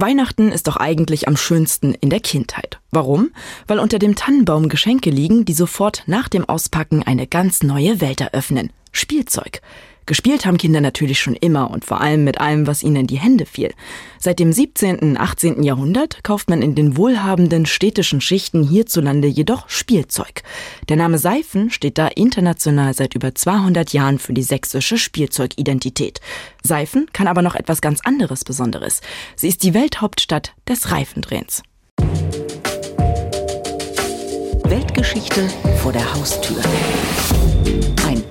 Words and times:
Weihnachten 0.00 0.50
ist 0.52 0.66
doch 0.66 0.76
eigentlich 0.76 1.28
am 1.28 1.36
schönsten 1.36 1.94
in 1.94 2.10
der 2.10 2.20
Kindheit. 2.20 2.80
Warum? 2.90 3.30
Weil 3.66 3.78
unter 3.78 3.98
dem 3.98 4.14
Tannenbaum 4.14 4.68
Geschenke 4.68 5.10
liegen, 5.10 5.44
die 5.44 5.52
sofort 5.52 6.04
nach 6.06 6.28
dem 6.28 6.48
Auspacken 6.48 7.02
eine 7.02 7.26
ganz 7.26 7.62
neue 7.62 8.00
Welt 8.00 8.20
eröffnen. 8.20 8.72
Spielzeug. 8.92 9.60
Gespielt 10.10 10.44
haben 10.44 10.58
Kinder 10.58 10.80
natürlich 10.80 11.20
schon 11.20 11.36
immer 11.36 11.70
und 11.70 11.84
vor 11.84 12.00
allem 12.00 12.24
mit 12.24 12.40
allem, 12.40 12.66
was 12.66 12.82
ihnen 12.82 12.96
in 12.96 13.06
die 13.06 13.20
Hände 13.20 13.46
fiel. 13.46 13.72
Seit 14.18 14.40
dem 14.40 14.52
17., 14.52 15.16
18. 15.16 15.62
Jahrhundert 15.62 16.24
kauft 16.24 16.50
man 16.50 16.62
in 16.62 16.74
den 16.74 16.96
wohlhabenden 16.96 17.64
städtischen 17.64 18.20
Schichten 18.20 18.64
hierzulande 18.64 19.28
jedoch 19.28 19.68
Spielzeug. 19.68 20.42
Der 20.88 20.96
Name 20.96 21.16
Seifen 21.16 21.70
steht 21.70 21.96
da 21.96 22.08
international 22.08 22.92
seit 22.92 23.14
über 23.14 23.36
200 23.36 23.92
Jahren 23.92 24.18
für 24.18 24.32
die 24.32 24.42
sächsische 24.42 24.98
Spielzeugidentität. 24.98 26.20
Seifen 26.60 27.06
kann 27.12 27.28
aber 27.28 27.42
noch 27.42 27.54
etwas 27.54 27.80
ganz 27.80 28.00
anderes 28.00 28.42
Besonderes. 28.42 29.02
Sie 29.36 29.46
ist 29.46 29.62
die 29.62 29.74
Welthauptstadt 29.74 30.54
des 30.68 30.90
Reifendrehens. 30.90 31.62
Weltgeschichte 34.70 35.48
vor 35.82 35.92
der 35.92 36.14
Haustür. 36.14 36.62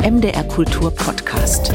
MDR 0.02 0.44
Kultur 0.46 0.90
Podcast. 0.90 1.74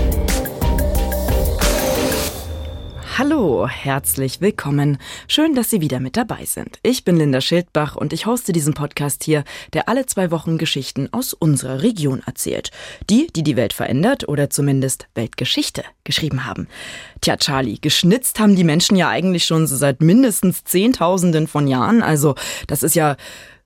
Hallo, 3.18 3.68
herzlich 3.68 4.40
willkommen. 4.40 4.98
Schön, 5.28 5.54
dass 5.54 5.70
Sie 5.70 5.82
wieder 5.82 6.00
mit 6.00 6.16
dabei 6.16 6.46
sind. 6.46 6.78
Ich 6.82 7.04
bin 7.04 7.16
Linda 7.16 7.40
Schildbach 7.40 7.94
und 7.94 8.12
ich 8.14 8.26
hoste 8.26 8.52
diesen 8.52 8.74
Podcast 8.74 9.22
hier, 9.22 9.44
der 9.72 9.88
alle 9.88 10.06
zwei 10.06 10.30
Wochen 10.30 10.58
Geschichten 10.58 11.10
aus 11.12 11.32
unserer 11.32 11.82
Region 11.82 12.22
erzählt. 12.26 12.70
Die, 13.08 13.28
die 13.36 13.42
die 13.42 13.56
Welt 13.56 13.74
verändert 13.74 14.26
oder 14.26 14.50
zumindest 14.50 15.06
Weltgeschichte 15.14 15.84
geschrieben 16.02 16.46
haben. 16.46 16.66
Tja, 17.20 17.36
Charlie, 17.36 17.78
geschnitzt 17.78 18.40
haben 18.40 18.56
die 18.56 18.64
Menschen 18.64 18.96
ja 18.96 19.10
eigentlich 19.10 19.44
schon 19.44 19.66
so 19.66 19.76
seit 19.76 20.00
mindestens 20.00 20.64
Zehntausenden 20.64 21.48
von 21.48 21.68
Jahren. 21.68 22.02
Also, 22.02 22.34
das 22.66 22.82
ist 22.82 22.94
ja 22.94 23.16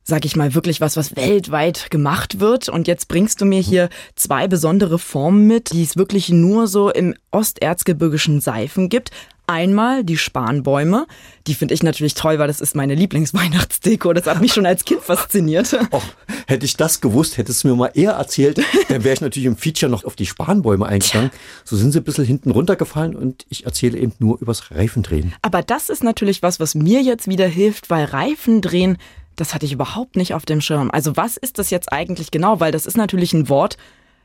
sag 0.08 0.24
ich 0.24 0.36
mal, 0.36 0.54
wirklich 0.54 0.80
was, 0.80 0.96
was 0.96 1.16
weltweit 1.16 1.90
gemacht 1.90 2.40
wird. 2.40 2.70
Und 2.70 2.88
jetzt 2.88 3.08
bringst 3.08 3.42
du 3.42 3.44
mir 3.44 3.60
hier 3.60 3.90
zwei 4.16 4.48
besondere 4.48 4.98
Formen 4.98 5.46
mit, 5.46 5.70
die 5.72 5.82
es 5.82 5.98
wirklich 5.98 6.30
nur 6.30 6.66
so 6.66 6.90
im 6.90 7.14
osterzgebirgischen 7.30 8.40
Seifen 8.40 8.88
gibt. 8.88 9.10
Einmal 9.46 10.04
die 10.04 10.16
Spanbäume. 10.16 11.06
Die 11.46 11.54
finde 11.54 11.74
ich 11.74 11.82
natürlich 11.82 12.14
toll, 12.14 12.38
weil 12.38 12.48
das 12.48 12.62
ist 12.62 12.74
meine 12.74 12.94
Lieblingsweihnachtsdeko. 12.94 14.14
Das 14.14 14.26
hat 14.26 14.40
mich 14.40 14.54
schon 14.54 14.64
als 14.64 14.86
Kind 14.86 15.02
fasziniert. 15.02 15.74
Och, 15.92 16.02
hätte 16.46 16.64
ich 16.64 16.76
das 16.78 17.02
gewusst, 17.02 17.36
hättest 17.36 17.64
du 17.64 17.68
mir 17.68 17.76
mal 17.76 17.90
eher 17.92 18.12
erzählt, 18.12 18.60
dann 18.88 19.04
wäre 19.04 19.14
ich 19.14 19.20
natürlich 19.20 19.46
im 19.46 19.58
Feature 19.58 19.90
noch 19.90 20.04
auf 20.04 20.16
die 20.16 20.26
Spanbäume 20.26 20.86
eingegangen. 20.86 21.30
So 21.64 21.76
sind 21.76 21.92
sie 21.92 21.98
ein 21.98 22.04
bisschen 22.04 22.24
hinten 22.24 22.50
runtergefallen 22.50 23.14
und 23.14 23.44
ich 23.50 23.66
erzähle 23.66 23.98
eben 23.98 24.12
nur 24.18 24.40
übers 24.40 24.70
Reifendrehen. 24.70 25.34
Aber 25.42 25.62
das 25.62 25.90
ist 25.90 26.02
natürlich 26.02 26.42
was, 26.42 26.60
was 26.60 26.74
mir 26.74 27.02
jetzt 27.02 27.28
wieder 27.28 27.46
hilft, 27.46 27.90
weil 27.90 28.04
Reifendrehen 28.04 28.96
das 29.40 29.54
hatte 29.54 29.66
ich 29.66 29.72
überhaupt 29.72 30.16
nicht 30.16 30.34
auf 30.34 30.44
dem 30.44 30.60
Schirm. 30.60 30.90
Also 30.90 31.16
was 31.16 31.36
ist 31.36 31.58
das 31.58 31.70
jetzt 31.70 31.92
eigentlich 31.92 32.30
genau? 32.30 32.60
Weil 32.60 32.72
das 32.72 32.86
ist 32.86 32.96
natürlich 32.96 33.32
ein 33.32 33.48
Wort, 33.48 33.76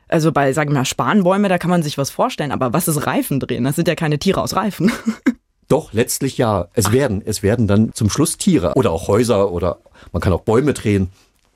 also 0.08 0.32
bei, 0.32 0.52
sagen 0.52 0.70
wir 0.70 0.78
mal, 0.78 0.84
Spanbäume, 0.84 1.48
da 1.48 1.58
kann 1.58 1.70
man 1.70 1.82
sich 1.82 1.96
was 1.96 2.10
vorstellen, 2.10 2.52
aber 2.52 2.72
was 2.72 2.88
ist 2.88 3.06
Reifen 3.06 3.40
drehen? 3.40 3.64
Das 3.64 3.76
sind 3.76 3.88
ja 3.88 3.94
keine 3.94 4.18
Tiere 4.18 4.42
aus 4.42 4.54
Reifen. 4.54 4.92
Doch, 5.68 5.92
letztlich 5.92 6.36
ja. 6.36 6.68
Es 6.74 6.92
werden, 6.92 7.22
es 7.24 7.42
werden 7.42 7.66
dann 7.66 7.92
zum 7.94 8.10
Schluss 8.10 8.36
Tiere 8.36 8.74
oder 8.74 8.90
auch 8.90 9.08
Häuser 9.08 9.50
oder 9.50 9.78
man 10.12 10.20
kann 10.20 10.32
auch 10.32 10.42
Bäume 10.42 10.74
drehen. 10.74 11.08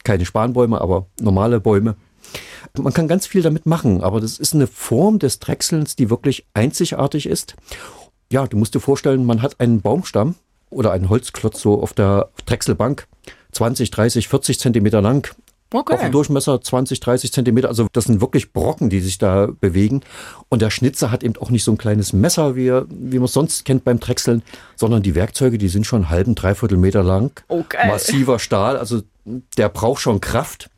Keine 0.05 0.25
Spanbäume, 0.25 0.81
aber 0.81 1.06
normale 1.20 1.61
Bäume. 1.61 1.97
Man 2.77 2.93
kann 2.93 3.09
ganz 3.09 3.27
viel 3.27 3.43
damit 3.43 3.67
machen, 3.67 4.03
aber 4.03 4.20
das 4.20 4.39
ist 4.39 4.55
eine 4.55 4.67
Form 4.67 5.19
des 5.19 5.41
Drechselns, 5.41 5.97
die 5.97 6.11
wirklich 6.11 6.47
einzigartig 6.55 7.27
ist. 7.27 7.56
Ja, 8.31 8.47
du 8.47 8.56
musst 8.56 8.75
dir 8.75 8.81
vorstellen, 8.81 9.27
man 9.27 9.43
hat 9.43 9.61
einen 9.61 9.81
Baumstamm 9.81 10.37
oder 10.70 10.93
einen 10.93 11.09
Holzklotz 11.09 11.61
so 11.61 11.83
auf 11.83 11.93
der 11.93 12.28
Drechselbank 12.47 13.06
20, 13.59 13.91
30, 13.91 14.28
40 14.28 14.61
Zentimeter 14.61 15.03
lang. 15.03 15.28
Okay. 15.73 15.95
Auf 15.95 16.01
dem 16.01 16.12
Durchmesser 16.12 16.61
20, 16.62 17.01
30 17.01 17.33
Zentimeter. 17.33 17.69
Also 17.69 17.88
das 17.93 18.05
sind 18.05 18.21
wirklich 18.21 18.53
Brocken, 18.53 18.88
die 18.88 19.00
sich 19.00 19.19
da 19.19 19.49
bewegen. 19.60 20.03
Und 20.49 20.62
der 20.62 20.71
Schnitzer 20.71 21.10
hat 21.10 21.25
eben 21.25 21.37
auch 21.37 21.50
nicht 21.50 21.65
so 21.65 21.72
ein 21.72 21.77
kleines 21.77 22.12
Messer, 22.12 22.55
wie, 22.55 22.71
wie 22.88 23.19
man 23.19 23.25
es 23.25 23.32
sonst 23.32 23.65
kennt 23.65 23.82
beim 23.82 23.99
Drechseln, 23.99 24.43
sondern 24.77 25.03
die 25.03 25.16
Werkzeuge, 25.16 25.59
die 25.59 25.69
sind 25.69 25.87
schon 25.87 26.05
einen 26.05 26.10
halben, 26.10 26.37
dreiviertel 26.37 26.78
Meter 26.78 27.03
lang. 27.03 27.43
Okay. 27.49 27.88
Massiver 27.88 28.38
Stahl. 28.38 28.77
Also 28.77 29.03
der 29.56 29.69
braucht 29.69 30.00
schon 30.00 30.21
Kraft. 30.21 30.71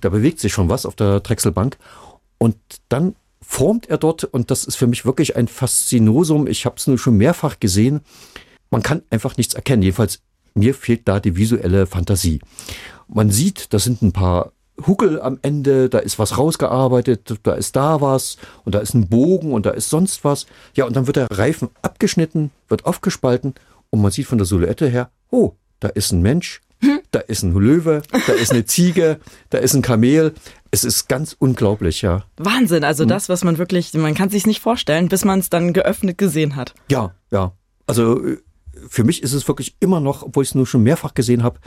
Da 0.00 0.08
bewegt 0.08 0.40
sich 0.40 0.52
schon 0.52 0.68
was 0.68 0.86
auf 0.86 0.96
der 0.96 1.20
Drechselbank. 1.20 1.78
Und 2.38 2.56
dann 2.88 3.14
formt 3.40 3.88
er 3.88 3.98
dort, 3.98 4.24
und 4.24 4.50
das 4.50 4.64
ist 4.64 4.74
für 4.74 4.88
mich 4.88 5.06
wirklich 5.06 5.36
ein 5.36 5.46
Faszinosum. 5.46 6.48
Ich 6.48 6.66
habe 6.66 6.76
es 6.76 6.88
nur 6.88 6.98
schon 6.98 7.16
mehrfach 7.16 7.60
gesehen. 7.60 8.00
Man 8.70 8.82
kann 8.82 9.02
einfach 9.08 9.36
nichts 9.36 9.54
erkennen. 9.54 9.82
Jedenfalls 9.82 10.20
mir 10.54 10.74
fehlt 10.74 11.06
da 11.08 11.20
die 11.20 11.36
visuelle 11.36 11.86
Fantasie. 11.86 12.40
Man 13.08 13.30
sieht, 13.30 13.72
da 13.72 13.78
sind 13.78 14.02
ein 14.02 14.12
paar 14.12 14.52
Huckel 14.86 15.20
am 15.20 15.38
Ende, 15.42 15.88
da 15.88 15.98
ist 15.98 16.18
was 16.18 16.36
rausgearbeitet, 16.36 17.38
da 17.42 17.54
ist 17.54 17.76
da 17.76 18.00
was 18.00 18.38
und 18.64 18.74
da 18.74 18.80
ist 18.80 18.94
ein 18.94 19.08
Bogen 19.08 19.52
und 19.52 19.66
da 19.66 19.70
ist 19.70 19.90
sonst 19.90 20.24
was. 20.24 20.46
Ja, 20.74 20.84
und 20.86 20.96
dann 20.96 21.06
wird 21.06 21.16
der 21.16 21.28
Reifen 21.30 21.68
abgeschnitten, 21.82 22.50
wird 22.68 22.84
aufgespalten 22.86 23.54
und 23.90 24.02
man 24.02 24.10
sieht 24.10 24.26
von 24.26 24.38
der 24.38 24.46
Silhouette 24.46 24.88
her, 24.88 25.10
oh, 25.30 25.52
da 25.80 25.88
ist 25.88 26.12
ein 26.12 26.22
Mensch, 26.22 26.60
hm? 26.80 27.00
da 27.12 27.20
ist 27.20 27.42
ein 27.42 27.54
Löwe, 27.54 28.02
da 28.26 28.32
ist 28.32 28.52
eine 28.52 28.64
Ziege, 28.64 29.20
da 29.50 29.58
ist 29.58 29.74
ein 29.74 29.82
Kamel. 29.82 30.34
Es 30.70 30.82
ist 30.82 31.08
ganz 31.08 31.36
unglaublich, 31.38 32.02
ja. 32.02 32.24
Wahnsinn, 32.36 32.82
also 32.82 33.04
hm. 33.04 33.08
das, 33.08 33.28
was 33.28 33.44
man 33.44 33.58
wirklich, 33.58 33.94
man 33.94 34.14
kann 34.14 34.30
sich 34.30 34.46
nicht 34.46 34.60
vorstellen, 34.60 35.08
bis 35.08 35.24
man 35.24 35.38
es 35.38 35.50
dann 35.50 35.72
geöffnet 35.72 36.18
gesehen 36.18 36.56
hat. 36.56 36.74
Ja, 36.90 37.14
ja. 37.30 37.52
Also 37.86 38.20
für 38.88 39.04
mich 39.04 39.22
ist 39.22 39.32
es 39.32 39.48
wirklich 39.48 39.76
immer 39.80 40.00
noch, 40.00 40.22
obwohl 40.22 40.42
ich 40.42 40.50
es 40.50 40.54
nur 40.54 40.66
schon 40.66 40.82
mehrfach 40.82 41.14
gesehen 41.14 41.42
habe, 41.42 41.58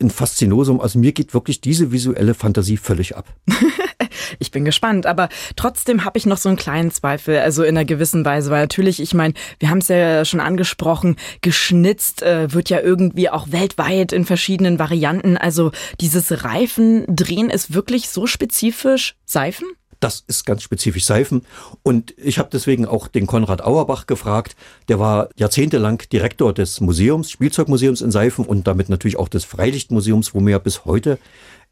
ein 0.00 0.10
Faszinosum. 0.10 0.80
Also 0.80 0.98
mir 0.98 1.12
geht 1.12 1.34
wirklich 1.34 1.60
diese 1.60 1.92
visuelle 1.92 2.34
Fantasie 2.34 2.76
völlig 2.76 3.16
ab. 3.16 3.32
ich 4.38 4.50
bin 4.50 4.64
gespannt, 4.64 5.06
aber 5.06 5.28
trotzdem 5.56 6.04
habe 6.04 6.18
ich 6.18 6.26
noch 6.26 6.38
so 6.38 6.48
einen 6.48 6.58
kleinen 6.58 6.90
Zweifel, 6.90 7.38
also 7.38 7.62
in 7.62 7.76
einer 7.76 7.84
gewissen 7.84 8.24
Weise, 8.24 8.50
weil 8.50 8.62
natürlich, 8.62 9.00
ich 9.00 9.14
meine, 9.14 9.34
wir 9.58 9.70
haben 9.70 9.78
es 9.78 9.88
ja 9.88 10.24
schon 10.24 10.40
angesprochen, 10.40 11.16
geschnitzt 11.42 12.22
äh, 12.22 12.52
wird 12.52 12.70
ja 12.70 12.80
irgendwie 12.80 13.30
auch 13.30 13.52
weltweit 13.52 14.12
in 14.12 14.24
verschiedenen 14.24 14.78
Varianten. 14.78 15.36
Also 15.36 15.72
dieses 16.00 16.44
Reifendrehen 16.44 17.50
ist 17.50 17.74
wirklich 17.74 18.08
so 18.08 18.26
spezifisch 18.26 19.16
Seifen? 19.24 19.68
Das 20.04 20.22
ist 20.26 20.44
ganz 20.44 20.62
spezifisch 20.62 21.06
Seifen. 21.06 21.46
Und 21.82 22.12
ich 22.18 22.38
habe 22.38 22.50
deswegen 22.52 22.84
auch 22.84 23.08
den 23.08 23.26
Konrad 23.26 23.64
Auerbach 23.64 24.06
gefragt. 24.06 24.54
Der 24.90 24.98
war 24.98 25.30
jahrzehntelang 25.34 26.02
Direktor 26.12 26.52
des 26.52 26.82
Museums, 26.82 27.30
Spielzeugmuseums 27.30 28.02
in 28.02 28.10
Seifen 28.10 28.44
und 28.44 28.66
damit 28.66 28.90
natürlich 28.90 29.18
auch 29.18 29.28
des 29.28 29.46
Freilichtmuseums, 29.46 30.34
wo 30.34 30.40
man 30.40 30.50
ja 30.50 30.58
bis 30.58 30.84
heute 30.84 31.18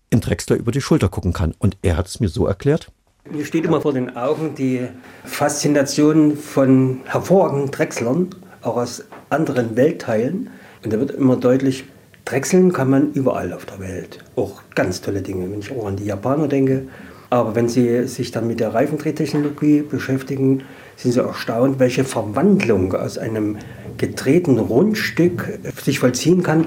im 0.08 0.22
Drexler 0.22 0.56
über 0.56 0.72
die 0.72 0.80
Schulter 0.80 1.10
gucken 1.10 1.34
kann. 1.34 1.52
Und 1.58 1.76
er 1.82 1.98
hat 1.98 2.06
es 2.06 2.20
mir 2.20 2.30
so 2.30 2.46
erklärt. 2.46 2.90
Mir 3.30 3.44
steht 3.44 3.66
immer 3.66 3.82
vor 3.82 3.92
den 3.92 4.16
Augen 4.16 4.54
die 4.54 4.88
Faszination 5.24 6.38
von 6.38 7.00
hervorragenden 7.04 7.70
Drechslern, 7.70 8.30
auch 8.62 8.78
aus 8.78 9.04
anderen 9.28 9.76
Weltteilen. 9.76 10.48
Und 10.82 10.90
da 10.90 10.98
wird 10.98 11.10
immer 11.10 11.36
deutlich, 11.36 11.84
drechseln 12.24 12.72
kann 12.72 12.88
man 12.88 13.12
überall 13.12 13.52
auf 13.52 13.66
der 13.66 13.80
Welt. 13.80 14.24
Auch 14.36 14.62
ganz 14.74 15.02
tolle 15.02 15.20
Dinge. 15.20 15.50
Wenn 15.52 15.60
ich 15.60 15.70
auch 15.70 15.84
an 15.84 15.96
die 15.96 16.06
Japaner 16.06 16.48
denke, 16.48 16.86
aber 17.32 17.54
wenn 17.54 17.66
Sie 17.66 18.06
sich 18.06 18.30
dann 18.30 18.46
mit 18.46 18.60
der 18.60 18.74
Reifendrehtechnologie 18.74 19.80
beschäftigen, 19.80 20.64
sind 20.96 21.12
Sie 21.12 21.22
erstaunt, 21.22 21.78
welche 21.78 22.04
Verwandlung 22.04 22.94
aus 22.94 23.16
einem 23.16 23.56
gedrehten 23.96 24.58
Rundstück 24.58 25.58
sich 25.82 25.98
vollziehen 25.98 26.42
kann. 26.42 26.66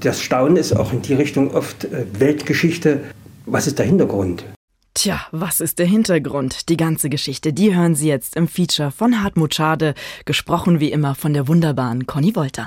Das 0.00 0.20
Staunen 0.20 0.56
ist 0.56 0.72
auch 0.72 0.92
in 0.92 1.02
die 1.02 1.14
Richtung 1.14 1.54
oft 1.54 1.84
äh, 1.84 2.06
Weltgeschichte. 2.18 3.02
Was 3.46 3.68
ist 3.68 3.78
der 3.78 3.86
Hintergrund? 3.86 4.44
Tja, 4.94 5.20
was 5.30 5.60
ist 5.60 5.78
der 5.78 5.86
Hintergrund? 5.86 6.68
Die 6.68 6.76
ganze 6.76 7.08
Geschichte, 7.08 7.52
die 7.52 7.76
hören 7.76 7.94
Sie 7.94 8.08
jetzt 8.08 8.34
im 8.34 8.48
Feature 8.48 8.90
von 8.90 9.22
Hartmut 9.22 9.54
Schade, 9.54 9.94
gesprochen 10.24 10.80
wie 10.80 10.90
immer 10.90 11.14
von 11.14 11.34
der 11.34 11.46
wunderbaren 11.46 12.06
Conny 12.06 12.34
Wolter. 12.34 12.66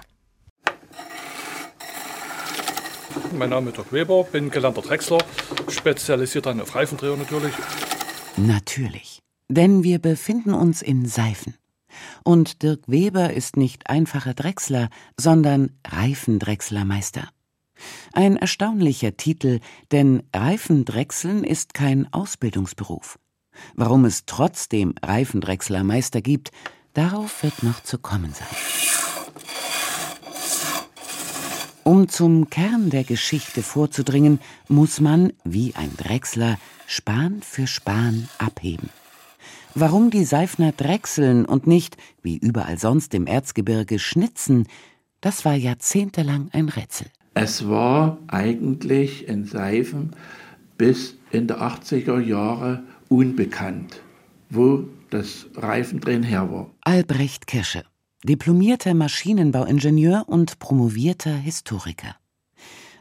Mein 3.38 3.50
Name 3.50 3.70
ist 3.70 3.78
Dirk 3.78 3.92
Weber, 3.92 4.24
bin 4.24 4.50
gelernter 4.50 4.82
Drechsler, 4.82 5.20
spezialisiert 5.70 6.48
auf 6.48 6.76
Reifendreher 6.76 7.16
natürlich. 7.16 7.54
Natürlich, 8.38 9.20
denn 9.50 9.84
wir 9.84 10.00
befinden 10.00 10.54
uns 10.54 10.82
in 10.82 11.06
Seifen. 11.06 11.56
Und 12.24 12.64
Dirk 12.64 12.82
Weber 12.88 13.34
ist 13.34 13.58
nicht 13.58 13.90
einfacher 13.90 14.34
Drechsler, 14.34 14.90
sondern 15.20 15.72
Reifendrechslermeister. 15.86 17.30
Ein 18.14 18.38
erstaunlicher 18.38 19.18
Titel, 19.18 19.60
denn 19.92 20.24
Reifendrechseln 20.34 21.44
ist 21.44 21.74
kein 21.74 22.12
Ausbildungsberuf. 22.14 23.20
Warum 23.76 24.06
es 24.06 24.26
trotzdem 24.26 24.96
Reifendrechslermeister 25.04 26.22
gibt, 26.22 26.52
darauf 26.94 27.44
wird 27.44 27.64
noch 27.64 27.84
zu 27.84 27.98
kommen 27.98 28.34
sein. 28.34 29.13
Um 31.86 32.08
zum 32.08 32.50
Kern 32.50 32.90
der 32.90 33.04
Geschichte 33.04 33.62
vorzudringen, 33.62 34.40
muss 34.70 35.02
man, 35.02 35.34
wie 35.44 35.76
ein 35.76 35.92
Drechsler, 35.98 36.58
Span 36.88 37.42
für 37.42 37.68
Span 37.68 38.30
abheben. 38.38 38.90
Warum 39.76 40.10
die 40.10 40.24
Seifner 40.24 40.72
drechseln 40.72 41.46
und 41.46 41.68
nicht, 41.68 41.98
wie 42.22 42.38
überall 42.38 42.78
sonst 42.78 43.14
im 43.14 43.28
Erzgebirge, 43.28 44.00
schnitzen, 44.00 44.68
das 45.20 45.44
war 45.44 45.56
jahrzehntelang 45.56 46.50
ein 46.54 46.70
Rätsel. 46.70 47.08
Es 47.34 47.68
war 47.68 48.18
eigentlich 48.28 49.28
in 49.28 49.44
Seifen 49.44 50.16
bis 50.78 51.18
in 51.32 51.48
die 51.48 51.54
80er 51.54 52.20
Jahre 52.20 52.84
unbekannt, 53.10 54.02
wo 54.50 54.86
das 55.10 55.48
Reifendrehen 55.56 56.24
her 56.24 56.50
war. 56.50 56.70
Albrecht 56.82 57.48
Kirsche, 57.48 57.84
diplomierter 58.24 58.94
Maschinenbauingenieur 58.94 60.26
und 60.28 60.60
promovierter 60.60 61.36
Historiker. 61.36 62.16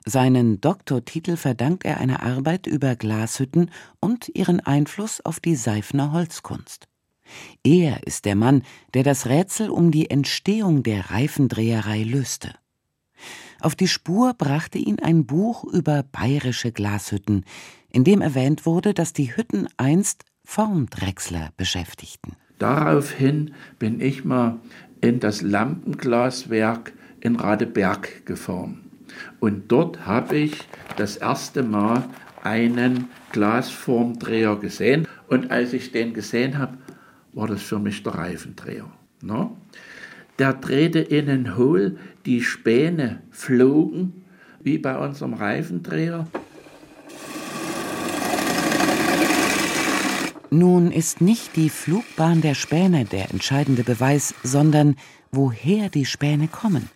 Seinen 0.05 0.61
Doktortitel 0.61 1.37
verdankt 1.37 1.85
er 1.85 1.99
einer 1.99 2.23
Arbeit 2.23 2.67
über 2.67 2.97
Glashütten 2.97 3.71
und 4.01 4.29
ihren 4.35 4.61
Einfluss 4.61 5.21
auf 5.21 5.39
die 5.39 5.55
Seifner 5.55 6.13
Holzkunst. 6.13 6.89
Er 7.63 8.05
ist 8.05 8.25
der 8.25 8.35
Mann, 8.35 8.63
der 8.95 9.05
das 9.05 9.27
Rätsel 9.27 9.71
um 9.71 9.93
die 9.93 10.11
Entstehung 10.11 10.83
der 10.83 11.11
Reifendreherei 11.11 12.03
löste. 12.03 12.55
Auf 13.61 13.77
die 13.77 13.87
Spur 13.87 14.35
brachte 14.35 14.79
ihn 14.79 14.99
ein 14.99 15.25
Buch 15.25 15.63
über 15.65 16.03
bayerische 16.03 16.73
Glashütten, 16.73 17.45
in 17.91 18.03
dem 18.03 18.21
erwähnt 18.21 18.67
wurde, 18.67 18.95
dass 18.95 19.13
die 19.13 19.37
Hütten 19.37 19.69
einst 19.77 20.25
Formdrechsler 20.45 21.51
beschäftigten. 21.57 22.35
Daraufhin 22.59 23.55
bin 23.79 24.01
ich 24.01 24.25
mal 24.25 24.61
in 25.02 25.20
das 25.20 25.43
Lampenglaswerk 25.43 26.93
in 27.20 27.37
Radeberg 27.37 28.25
gefahren. 28.25 28.81
Und 29.40 29.70
dort 29.70 30.06
habe 30.06 30.37
ich 30.37 30.56
das 30.96 31.19
erste 31.19 31.62
Mal 31.62 32.04
einen 32.43 33.08
Glasformdreher 33.32 34.56
gesehen. 34.56 35.06
Und 35.28 35.50
als 35.50 35.72
ich 35.72 35.93
den 35.93 36.14
gesehen 36.14 36.58
habe, 36.58 36.78
war 37.32 37.46
das 37.46 37.62
für 37.62 37.78
mich 37.78 38.02
der 38.02 38.14
Reifendreher. 38.14 38.90
Ne? 39.22 39.50
Der 40.38 40.54
drehte 40.54 41.00
innen 41.00 41.56
hohl, 41.56 41.99
die 42.25 42.43
Späne 42.43 43.20
flogen, 43.31 44.25
wie 44.62 44.78
bei 44.78 44.96
unserem 44.96 45.34
Reifendreher. 45.34 46.26
Nun 50.52 50.93
ist 50.93 51.22
nicht 51.22 51.56
die 51.56 51.70
Flugbahn 51.70 52.43
der 52.43 52.54
Späne 52.54 53.06
der 53.06 53.31
entscheidende 53.31 53.84
Beweis, 53.84 54.34
sondern 54.43 54.96
woher 55.31 55.88
die 55.88 56.04
Späne 56.04 56.46
kommen. 56.46 56.90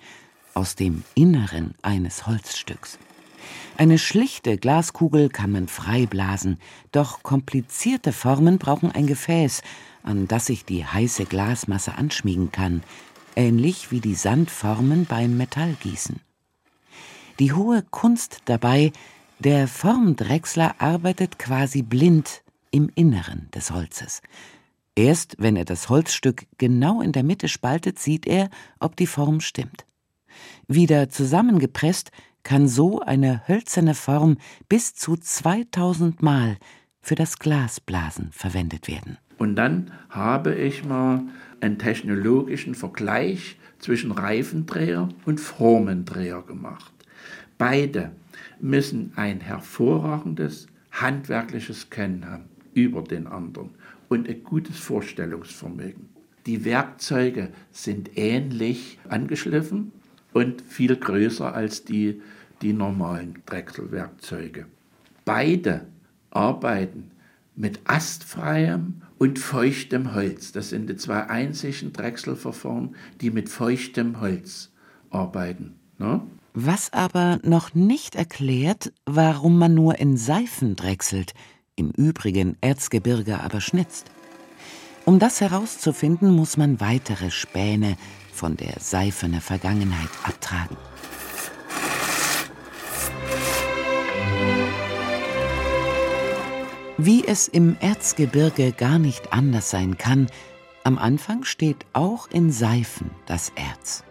Aus 0.52 0.74
dem 0.74 1.04
Inneren 1.14 1.74
eines 1.80 2.26
Holzstücks. 2.26 2.98
Eine 3.78 3.96
schlichte 3.96 4.58
Glaskugel 4.58 5.30
kann 5.30 5.52
man 5.52 5.68
frei 5.68 6.04
blasen, 6.04 6.58
doch 6.92 7.22
komplizierte 7.22 8.12
Formen 8.12 8.58
brauchen 8.58 8.92
ein 8.92 9.06
Gefäß, 9.06 9.62
an 10.02 10.28
das 10.28 10.44
sich 10.44 10.66
die 10.66 10.84
heiße 10.84 11.24
Glasmasse 11.24 11.94
anschmiegen 11.94 12.52
kann, 12.52 12.82
ähnlich 13.36 13.90
wie 13.90 14.00
die 14.00 14.16
Sandformen 14.16 15.06
beim 15.06 15.38
Metallgießen. 15.38 16.20
Die 17.38 17.54
hohe 17.54 17.82
Kunst 17.90 18.40
dabei, 18.44 18.92
der 19.38 19.66
Formdrechsler 19.66 20.74
arbeitet 20.78 21.38
quasi 21.38 21.80
blind 21.80 22.42
im 22.76 22.90
Inneren 22.94 23.48
des 23.54 23.70
Holzes. 23.70 24.20
Erst 24.94 25.36
wenn 25.38 25.56
er 25.56 25.64
das 25.64 25.88
Holzstück 25.88 26.46
genau 26.58 27.00
in 27.00 27.12
der 27.12 27.22
Mitte 27.22 27.48
spaltet, 27.48 27.98
sieht 27.98 28.26
er, 28.26 28.50
ob 28.78 28.96
die 28.96 29.06
Form 29.06 29.40
stimmt. 29.40 29.86
Wieder 30.68 31.08
zusammengepresst 31.08 32.10
kann 32.42 32.68
so 32.68 33.00
eine 33.00 33.48
hölzerne 33.48 33.94
Form 33.94 34.36
bis 34.68 34.94
zu 34.94 35.16
2000 35.16 36.22
Mal 36.22 36.58
für 37.00 37.14
das 37.14 37.38
Glasblasen 37.38 38.30
verwendet 38.32 38.88
werden. 38.88 39.16
Und 39.38 39.56
dann 39.56 39.90
habe 40.10 40.54
ich 40.54 40.84
mal 40.84 41.22
einen 41.60 41.78
technologischen 41.78 42.74
Vergleich 42.74 43.56
zwischen 43.78 44.12
Reifendreher 44.12 45.08
und 45.24 45.40
Formendreher 45.40 46.42
gemacht. 46.42 46.92
Beide 47.56 48.12
müssen 48.60 49.12
ein 49.16 49.40
hervorragendes 49.40 50.66
handwerkliches 50.90 51.90
Kennen 51.90 52.26
haben 52.26 52.55
über 52.76 53.02
den 53.02 53.26
anderen 53.26 53.70
und 54.08 54.28
ein 54.28 54.44
gutes 54.44 54.78
Vorstellungsvermögen. 54.78 56.10
Die 56.44 56.64
Werkzeuge 56.64 57.48
sind 57.72 58.10
ähnlich 58.16 58.98
angeschliffen 59.08 59.90
und 60.32 60.62
viel 60.62 60.94
größer 60.96 61.54
als 61.54 61.84
die, 61.84 62.20
die 62.62 62.72
normalen 62.72 63.38
Drechselwerkzeuge. 63.46 64.66
Beide 65.24 65.86
arbeiten 66.30 67.10
mit 67.56 67.80
astfreiem 67.84 69.02
und 69.18 69.38
feuchtem 69.38 70.14
Holz. 70.14 70.52
Das 70.52 70.68
sind 70.68 70.90
die 70.90 70.96
zwei 70.96 71.28
einzigen 71.28 71.92
Drechselverfahren, 71.92 72.94
die 73.22 73.30
mit 73.30 73.48
feuchtem 73.48 74.20
Holz 74.20 74.70
arbeiten. 75.10 75.76
Ne? 75.98 76.20
Was 76.52 76.92
aber 76.92 77.40
noch 77.42 77.74
nicht 77.74 78.14
erklärt, 78.14 78.92
warum 79.06 79.58
man 79.58 79.74
nur 79.74 79.98
in 79.98 80.16
Seifen 80.16 80.76
drechselt, 80.76 81.32
im 81.76 81.90
übrigen 81.90 82.56
Erzgebirge 82.60 83.40
aber 83.40 83.60
schnitzt. 83.60 84.06
Um 85.04 85.18
das 85.18 85.40
herauszufinden, 85.40 86.34
muss 86.34 86.56
man 86.56 86.80
weitere 86.80 87.30
Späne 87.30 87.96
von 88.32 88.56
der 88.56 88.74
seifene 88.80 89.40
Vergangenheit 89.40 90.08
abtragen. 90.24 90.76
Wie 96.98 97.26
es 97.26 97.46
im 97.46 97.76
Erzgebirge 97.78 98.72
gar 98.72 98.98
nicht 98.98 99.32
anders 99.32 99.70
sein 99.70 99.98
kann, 99.98 100.28
am 100.82 100.98
Anfang 100.98 101.44
steht 101.44 101.84
auch 101.92 102.28
in 102.30 102.50
Seifen 102.50 103.10
das 103.26 103.52
Erz. 103.54 104.02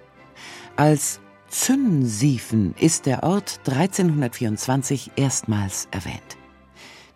Als 0.75 1.19
Zünsiefen 1.49 2.75
ist 2.79 3.05
der 3.05 3.23
Ort 3.23 3.59
1324 3.65 5.11
erstmals 5.15 5.87
erwähnt. 5.91 6.37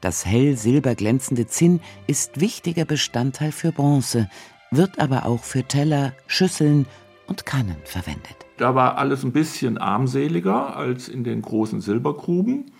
Das 0.01 0.25
hell 0.25 0.55
silberglänzende 0.55 1.47
Zinn 1.47 1.81
ist 2.07 2.39
wichtiger 2.39 2.85
Bestandteil 2.85 3.51
für 3.51 3.71
Bronze, 3.71 4.29
wird 4.71 4.99
aber 4.99 5.25
auch 5.25 5.43
für 5.43 5.63
Teller, 5.63 6.13
Schüsseln 6.27 6.85
und 7.27 7.45
Kannen 7.45 7.77
verwendet. 7.83 8.45
Da 8.57 8.75
war 8.75 8.97
alles 8.97 9.23
ein 9.23 9.31
bisschen 9.33 9.77
armseliger 9.77 10.75
als 10.75 11.09
in 11.09 11.23
den 11.23 11.41
großen 11.41 11.81
Silbergruben. 11.81 12.71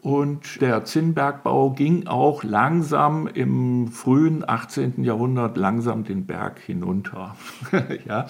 Und 0.00 0.60
der 0.60 0.84
Zinnbergbau 0.84 1.70
ging 1.70 2.06
auch 2.06 2.44
langsam 2.44 3.26
im 3.26 3.88
frühen 3.88 4.48
18. 4.48 5.02
Jahrhundert 5.02 5.56
langsam 5.56 6.04
den 6.04 6.26
Berg 6.26 6.60
hinunter, 6.60 7.36
ja, 8.06 8.26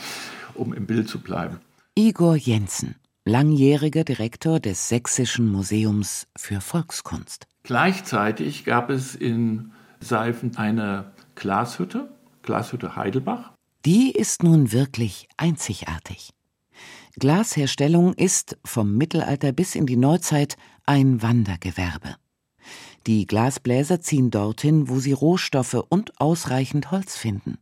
um 0.54 0.72
im 0.72 0.86
Bild 0.86 1.08
zu 1.08 1.20
bleiben. 1.20 1.58
Igor 1.94 2.36
Jensen, 2.36 2.94
langjähriger 3.24 4.04
Direktor 4.04 4.60
des 4.60 4.88
Sächsischen 4.88 5.50
Museums 5.50 6.26
für 6.36 6.62
Volkskunst. 6.62 7.46
Gleichzeitig 7.68 8.64
gab 8.64 8.88
es 8.88 9.14
in 9.14 9.72
Seifen 10.00 10.56
eine 10.56 11.12
Glashütte, 11.34 12.08
Glashütte 12.40 12.96
Heidelbach. 12.96 13.52
Die 13.84 14.10
ist 14.10 14.42
nun 14.42 14.72
wirklich 14.72 15.28
einzigartig. 15.36 16.30
Glasherstellung 17.18 18.14
ist 18.14 18.56
vom 18.64 18.96
Mittelalter 18.96 19.52
bis 19.52 19.74
in 19.74 19.84
die 19.84 19.98
Neuzeit 19.98 20.56
ein 20.86 21.20
Wandergewerbe. 21.20 22.16
Die 23.06 23.26
Glasbläser 23.26 24.00
ziehen 24.00 24.30
dorthin, 24.30 24.88
wo 24.88 24.98
sie 24.98 25.12
Rohstoffe 25.12 25.84
und 25.90 26.18
ausreichend 26.22 26.90
Holz 26.90 27.18
finden. 27.18 27.58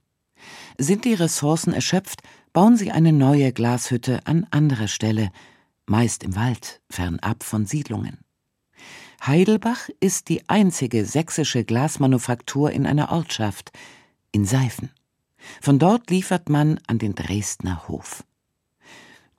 Sind 0.78 1.04
die 1.04 1.14
Ressourcen 1.14 1.72
erschöpft, 1.72 2.22
bauen 2.52 2.76
sie 2.76 2.92
eine 2.92 3.12
neue 3.12 3.52
Glashütte 3.52 4.24
an 4.24 4.46
anderer 4.52 4.86
Stelle, 4.86 5.32
meist 5.84 6.22
im 6.22 6.36
Wald, 6.36 6.80
fernab 6.88 7.42
von 7.42 7.66
Siedlungen. 7.66 8.18
Heidelbach 9.26 9.88
ist 9.98 10.28
die 10.28 10.48
einzige 10.48 11.04
sächsische 11.04 11.64
Glasmanufaktur 11.64 12.70
in 12.70 12.86
einer 12.86 13.10
Ortschaft, 13.10 13.72
in 14.30 14.44
Seifen. 14.44 14.90
Von 15.60 15.78
dort 15.80 16.10
liefert 16.10 16.48
man 16.48 16.78
an 16.86 16.98
den 16.98 17.14
Dresdner 17.14 17.88
Hof. 17.88 18.22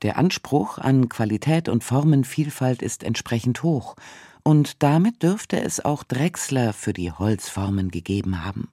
Der 0.01 0.17
Anspruch 0.17 0.77
an 0.77 1.07
Qualität 1.07 1.69
und 1.69 1.83
Formenvielfalt 1.83 2.81
ist 2.81 3.03
entsprechend 3.03 3.63
hoch, 3.63 3.95
und 4.43 4.83
damit 4.83 5.23
dürfte 5.23 5.61
es 5.61 5.83
auch 5.83 6.03
Drechsler 6.03 6.73
für 6.73 6.93
die 6.93 7.11
Holzformen 7.11 7.89
gegeben 7.89 8.45
haben. 8.45 8.69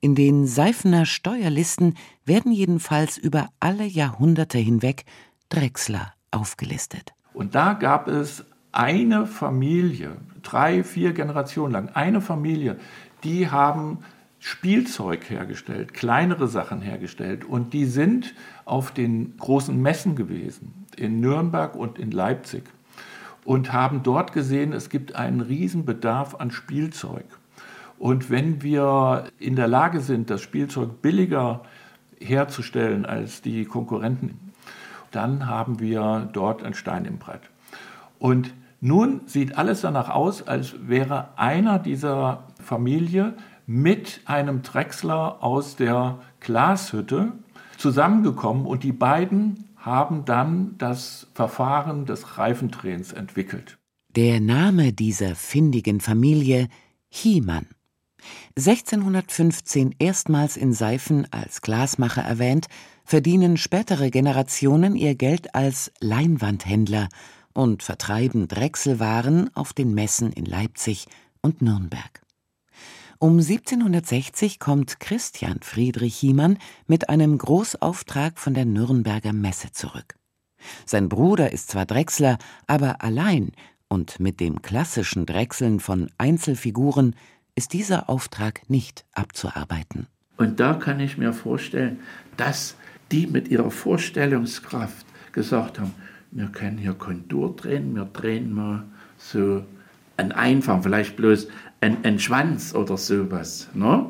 In 0.00 0.14
den 0.14 0.46
Seifener 0.46 1.06
Steuerlisten 1.06 1.96
werden 2.24 2.52
jedenfalls 2.52 3.16
über 3.18 3.48
alle 3.60 3.84
Jahrhunderte 3.84 4.58
hinweg 4.58 5.04
Drechsler 5.50 6.14
aufgelistet. 6.30 7.12
Und 7.32 7.54
da 7.54 7.74
gab 7.74 8.08
es 8.08 8.44
eine 8.72 9.26
Familie, 9.26 10.12
drei, 10.42 10.84
vier 10.84 11.12
Generationen 11.12 11.72
lang, 11.72 11.88
eine 11.94 12.20
Familie, 12.20 12.76
die 13.24 13.50
haben 13.50 13.98
Spielzeug 14.38 15.28
hergestellt, 15.28 15.92
kleinere 15.92 16.48
Sachen 16.48 16.80
hergestellt 16.80 17.44
und 17.44 17.74
die 17.74 17.84
sind 17.84 18.34
auf 18.64 18.90
den 18.90 19.36
großen 19.36 19.80
Messen 19.80 20.16
gewesen, 20.16 20.86
in 20.96 21.20
Nürnberg 21.20 21.74
und 21.74 21.98
in 21.98 22.10
Leipzig 22.10 22.64
und 23.44 23.72
haben 23.72 24.02
dort 24.02 24.32
gesehen, 24.32 24.72
es 24.72 24.88
gibt 24.88 25.14
einen 25.14 25.40
Riesenbedarf 25.40 26.36
an 26.36 26.50
Spielzeug. 26.50 27.24
Und 27.98 28.30
wenn 28.30 28.62
wir 28.62 29.24
in 29.38 29.56
der 29.56 29.68
Lage 29.68 30.00
sind, 30.00 30.30
das 30.30 30.40
Spielzeug 30.40 31.02
billiger 31.02 31.62
herzustellen 32.18 33.04
als 33.04 33.42
die 33.42 33.66
Konkurrenten, 33.66 34.52
dann 35.10 35.46
haben 35.46 35.80
wir 35.80 36.30
dort 36.32 36.62
ein 36.62 36.74
Stein 36.74 37.04
im 37.04 37.18
Brett. 37.18 37.42
Und 38.18 38.54
nun 38.80 39.20
sieht 39.26 39.58
alles 39.58 39.82
danach 39.82 40.08
aus, 40.08 40.42
als 40.46 40.74
wäre 40.88 41.38
einer 41.38 41.78
dieser 41.78 42.44
Familie 42.62 43.34
mit 43.66 44.22
einem 44.24 44.62
Drechsler 44.62 45.44
aus 45.44 45.76
der 45.76 46.18
Glashütte 46.40 47.32
zusammengekommen 47.76 48.66
und 48.66 48.82
die 48.82 48.92
beiden 48.92 49.64
haben 49.76 50.24
dann 50.24 50.76
das 50.78 51.28
Verfahren 51.34 52.06
des 52.06 52.38
Reifendrehens 52.38 53.12
entwickelt. 53.12 53.78
Der 54.16 54.40
Name 54.40 54.92
dieser 54.92 55.36
findigen 55.36 56.00
Familie 56.00 56.68
Hiemann. 57.08 57.66
1615 58.56 59.94
erstmals 59.98 60.56
in 60.56 60.72
Seifen 60.72 61.26
als 61.30 61.62
Glasmacher 61.62 62.22
erwähnt, 62.22 62.66
verdienen 63.04 63.56
spätere 63.56 64.10
Generationen 64.10 64.96
ihr 64.96 65.14
Geld 65.14 65.54
als 65.54 65.92
Leinwandhändler 66.00 67.08
und 67.52 67.82
vertreiben 67.82 68.48
Drechselwaren 68.48 69.54
auf 69.54 69.72
den 69.72 69.94
Messen 69.94 70.32
in 70.32 70.44
Leipzig 70.44 71.06
und 71.42 71.62
Nürnberg. 71.62 72.22
Um 73.18 73.38
1760 73.38 74.58
kommt 74.58 74.98
Christian 74.98 75.58
Friedrich 75.60 76.16
Hiemann 76.16 76.58
mit 76.86 77.10
einem 77.10 77.36
Großauftrag 77.36 78.38
von 78.38 78.54
der 78.54 78.64
Nürnberger 78.64 79.34
Messe 79.34 79.72
zurück. 79.72 80.14
Sein 80.86 81.08
Bruder 81.08 81.52
ist 81.52 81.70
zwar 81.70 81.84
Drechsler, 81.86 82.38
aber 82.66 83.02
allein 83.02 83.52
und 83.88 84.20
mit 84.20 84.40
dem 84.40 84.62
klassischen 84.62 85.26
Drechseln 85.26 85.80
von 85.80 86.10
Einzelfiguren 86.16 87.14
ist 87.54 87.72
dieser 87.72 88.08
Auftrag 88.08 88.62
nicht 88.70 89.04
abzuarbeiten. 89.12 90.06
Und 90.36 90.60
da 90.60 90.74
kann 90.74 91.00
ich 91.00 91.18
mir 91.18 91.34
vorstellen, 91.34 92.00
dass 92.38 92.76
die 93.12 93.26
mit 93.26 93.48
ihrer 93.48 93.70
Vorstellungskraft 93.70 95.04
gesagt 95.32 95.78
haben, 95.78 95.94
wir 96.30 96.48
können 96.48 96.78
hier 96.78 96.94
Kontur 96.94 97.54
drehen, 97.56 97.94
wir 97.94 98.04
drehen 98.04 98.52
mal 98.52 98.84
so 99.18 99.64
einen 100.16 100.32
Einfang, 100.32 100.82
vielleicht 100.82 101.16
bloß 101.16 101.48
ein, 101.80 102.04
ein 102.04 102.18
Schwanz 102.18 102.74
oder 102.74 102.96
sowas. 102.96 103.68
Ne? 103.74 104.06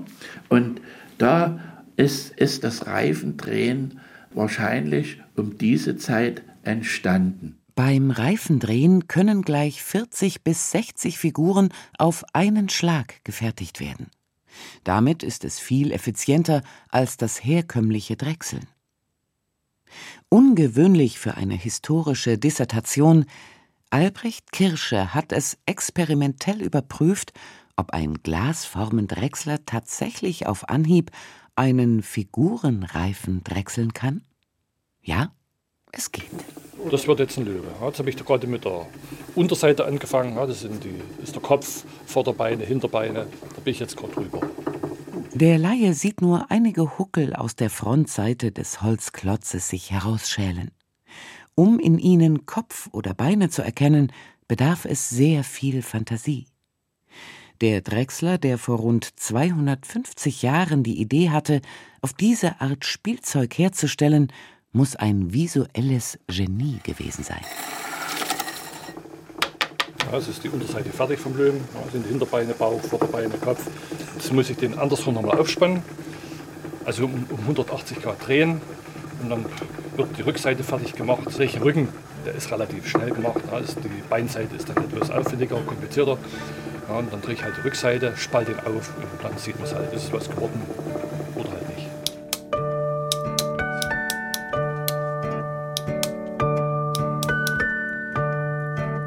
Und 0.48 0.80
da 1.18 1.60
ist, 1.96 2.30
ist 2.38 2.64
das 2.64 2.86
Reifendrehen 2.86 4.00
wahrscheinlich 4.32 5.20
um 5.36 5.58
diese 5.58 5.96
Zeit 5.96 6.42
entstanden. 6.62 7.56
Beim 7.74 8.10
Reifendrehen 8.10 9.08
können 9.08 9.42
gleich 9.42 9.82
40 9.82 10.42
bis 10.42 10.70
60 10.70 11.18
Figuren 11.18 11.70
auf 11.96 12.24
einen 12.34 12.68
Schlag 12.68 13.24
gefertigt 13.24 13.80
werden. 13.80 14.08
Damit 14.84 15.22
ist 15.22 15.44
es 15.44 15.58
viel 15.58 15.92
effizienter 15.92 16.62
als 16.90 17.16
das 17.16 17.42
herkömmliche 17.42 18.16
Drechseln. 18.16 18.66
Ungewöhnlich 20.30 21.18
für 21.18 21.36
eine 21.36 21.54
historische 21.54 22.38
Dissertation, 22.38 23.26
Albrecht 23.90 24.52
Kirsche 24.52 25.12
hat 25.12 25.32
es 25.32 25.58
experimentell 25.66 26.62
überprüft 26.62 27.32
ob 27.80 27.94
ein 27.94 28.22
Glasformendrechsler 28.22 29.64
tatsächlich 29.64 30.46
auf 30.46 30.68
Anhieb 30.68 31.10
einen 31.56 32.02
Figurenreifen 32.02 33.42
drechseln 33.42 33.94
kann? 33.94 34.20
Ja, 35.02 35.32
es 35.90 36.12
geht. 36.12 36.28
Das 36.90 37.06
wird 37.06 37.20
jetzt 37.20 37.38
ein 37.38 37.46
Löwe. 37.46 37.68
Jetzt 37.82 37.98
habe 37.98 38.10
ich 38.10 38.16
gerade 38.16 38.46
mit 38.46 38.66
der 38.66 38.86
Unterseite 39.34 39.86
angefangen. 39.86 40.36
Das 40.36 40.60
sind 40.60 40.84
die, 40.84 41.00
ist 41.22 41.34
der 41.34 41.42
Kopf, 41.42 41.84
Vorderbeine, 42.04 42.64
Hinterbeine. 42.64 43.26
Da 43.54 43.60
bin 43.64 43.72
ich 43.72 43.80
jetzt 43.80 43.96
gerade 43.96 44.12
drüber. 44.12 44.42
Der 45.34 45.58
Laie 45.58 45.94
sieht 45.94 46.22
nur 46.22 46.50
einige 46.50 46.98
Huckel 46.98 47.34
aus 47.34 47.54
der 47.54 47.70
Frontseite 47.70 48.52
des 48.52 48.82
Holzklotzes 48.82 49.68
sich 49.68 49.90
herausschälen. 49.90 50.70
Um 51.54 51.78
in 51.78 51.98
ihnen 51.98 52.46
Kopf 52.46 52.88
oder 52.92 53.14
Beine 53.14 53.50
zu 53.50 53.62
erkennen, 53.62 54.12
bedarf 54.48 54.84
es 54.84 55.10
sehr 55.10 55.44
viel 55.44 55.82
Fantasie. 55.82 56.46
Der 57.60 57.82
Drechsler, 57.82 58.38
der 58.38 58.56
vor 58.56 58.78
rund 58.78 59.08
250 59.16 60.42
Jahren 60.42 60.82
die 60.82 61.00
Idee 61.00 61.30
hatte, 61.30 61.60
auf 62.00 62.14
diese 62.14 62.60
Art 62.60 62.84
Spielzeug 62.86 63.58
herzustellen, 63.58 64.32
muss 64.72 64.96
ein 64.96 65.32
visuelles 65.32 66.18
Genie 66.28 66.80
gewesen 66.82 67.24
sein. 67.24 67.44
Das 70.10 70.26
ist 70.26 70.42
die 70.42 70.48
Unterseite 70.48 70.90
fertig 70.90 71.20
vom 71.20 71.36
Löwen. 71.36 71.60
Das 71.72 71.92
sind 71.92 72.06
Hinterbeine, 72.06 72.52
Bauch, 72.52 72.80
Vorderbeine, 72.82 73.30
Kopf. 73.38 73.60
Jetzt 74.16 74.32
muss 74.32 74.50
ich 74.50 74.56
den 74.56 74.76
andersrum 74.76 75.14
nochmal 75.14 75.38
aufspannen. 75.38 75.82
Also 76.84 77.04
um, 77.04 77.26
um 77.30 77.38
180 77.40 78.02
Grad 78.02 78.26
drehen. 78.26 78.60
Und 79.22 79.30
dann 79.30 79.44
wird 79.96 80.08
die 80.18 80.22
Rückseite 80.22 80.64
fertig 80.64 80.94
gemacht. 80.94 81.30
Solche 81.30 81.62
Rücken, 81.62 81.88
der 82.26 82.34
ist 82.34 82.50
relativ 82.50 82.88
schnell 82.88 83.10
gemacht. 83.10 83.40
Also 83.52 83.80
die 83.80 84.02
Beinseite 84.08 84.56
ist 84.56 84.68
dann 84.68 84.78
etwas 84.78 85.10
aufwendiger, 85.10 85.60
komplizierter. 85.60 86.18
Ja, 86.88 86.98
und 86.98 87.12
dann 87.12 87.20
drehe 87.20 87.34
ich 87.34 87.44
halt 87.44 87.56
die 87.56 87.60
Rückseite, 87.60 88.14
spalte 88.16 88.52
ihn 88.52 88.58
auf 88.58 88.90
und 88.96 89.22
dann 89.22 89.38
sieht 89.38 89.56
man 89.56 89.68
es 89.68 89.74
halt, 89.74 89.92
ist 89.92 90.12
was 90.12 90.28
geworden 90.28 90.60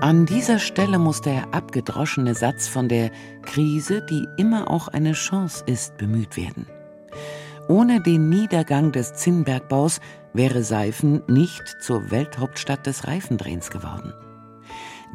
An 0.04 0.26
dieser 0.26 0.60
Stelle 0.60 1.00
muss 1.00 1.22
der 1.22 1.54
abgedroschene 1.54 2.36
Satz 2.36 2.68
von 2.68 2.90
der 2.90 3.10
Krise, 3.42 4.06
die 4.06 4.28
immer 4.36 4.70
auch 4.70 4.90
eine 4.90 5.14
Chance 5.14 5.64
ist, 5.66 5.96
bemüht 5.96 6.36
werden. 6.36 6.68
Ohne 7.70 8.02
den 8.02 8.28
Niedergang 8.28 8.92
des 8.92 9.14
Zinnbergbaus 9.14 10.02
wäre 10.34 10.62
Seifen 10.62 11.24
nicht 11.28 11.64
zur 11.80 12.12
Welthauptstadt 12.12 12.86
des 12.86 13.08
Reifendrehens 13.08 13.72
geworden. 13.72 14.12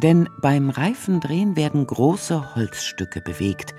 Denn 0.02 0.26
beim 0.40 0.71
Reifendrehen 0.71 1.54
werden 1.54 1.87
große 1.87 2.54
Holzstücke 2.54 3.21
bewegt, 3.21 3.75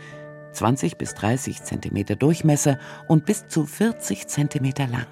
20 0.51 0.99
bis 0.99 1.15
30 1.15 1.63
Zentimeter 1.63 2.17
Durchmesser 2.17 2.77
und 3.07 3.25
bis 3.25 3.47
zu 3.47 3.65
40 3.65 4.27
Zentimeter 4.27 4.85
lang. 4.85 5.07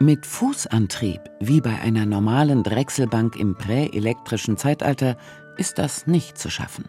Mit 0.00 0.26
Fußantrieb, 0.26 1.20
wie 1.40 1.60
bei 1.60 1.78
einer 1.80 2.06
normalen 2.06 2.62
Drechselbank 2.62 3.36
im 3.36 3.54
präelektrischen 3.54 4.56
Zeitalter, 4.56 5.16
ist 5.56 5.78
das 5.78 6.06
nicht 6.06 6.38
zu 6.38 6.50
schaffen. 6.50 6.84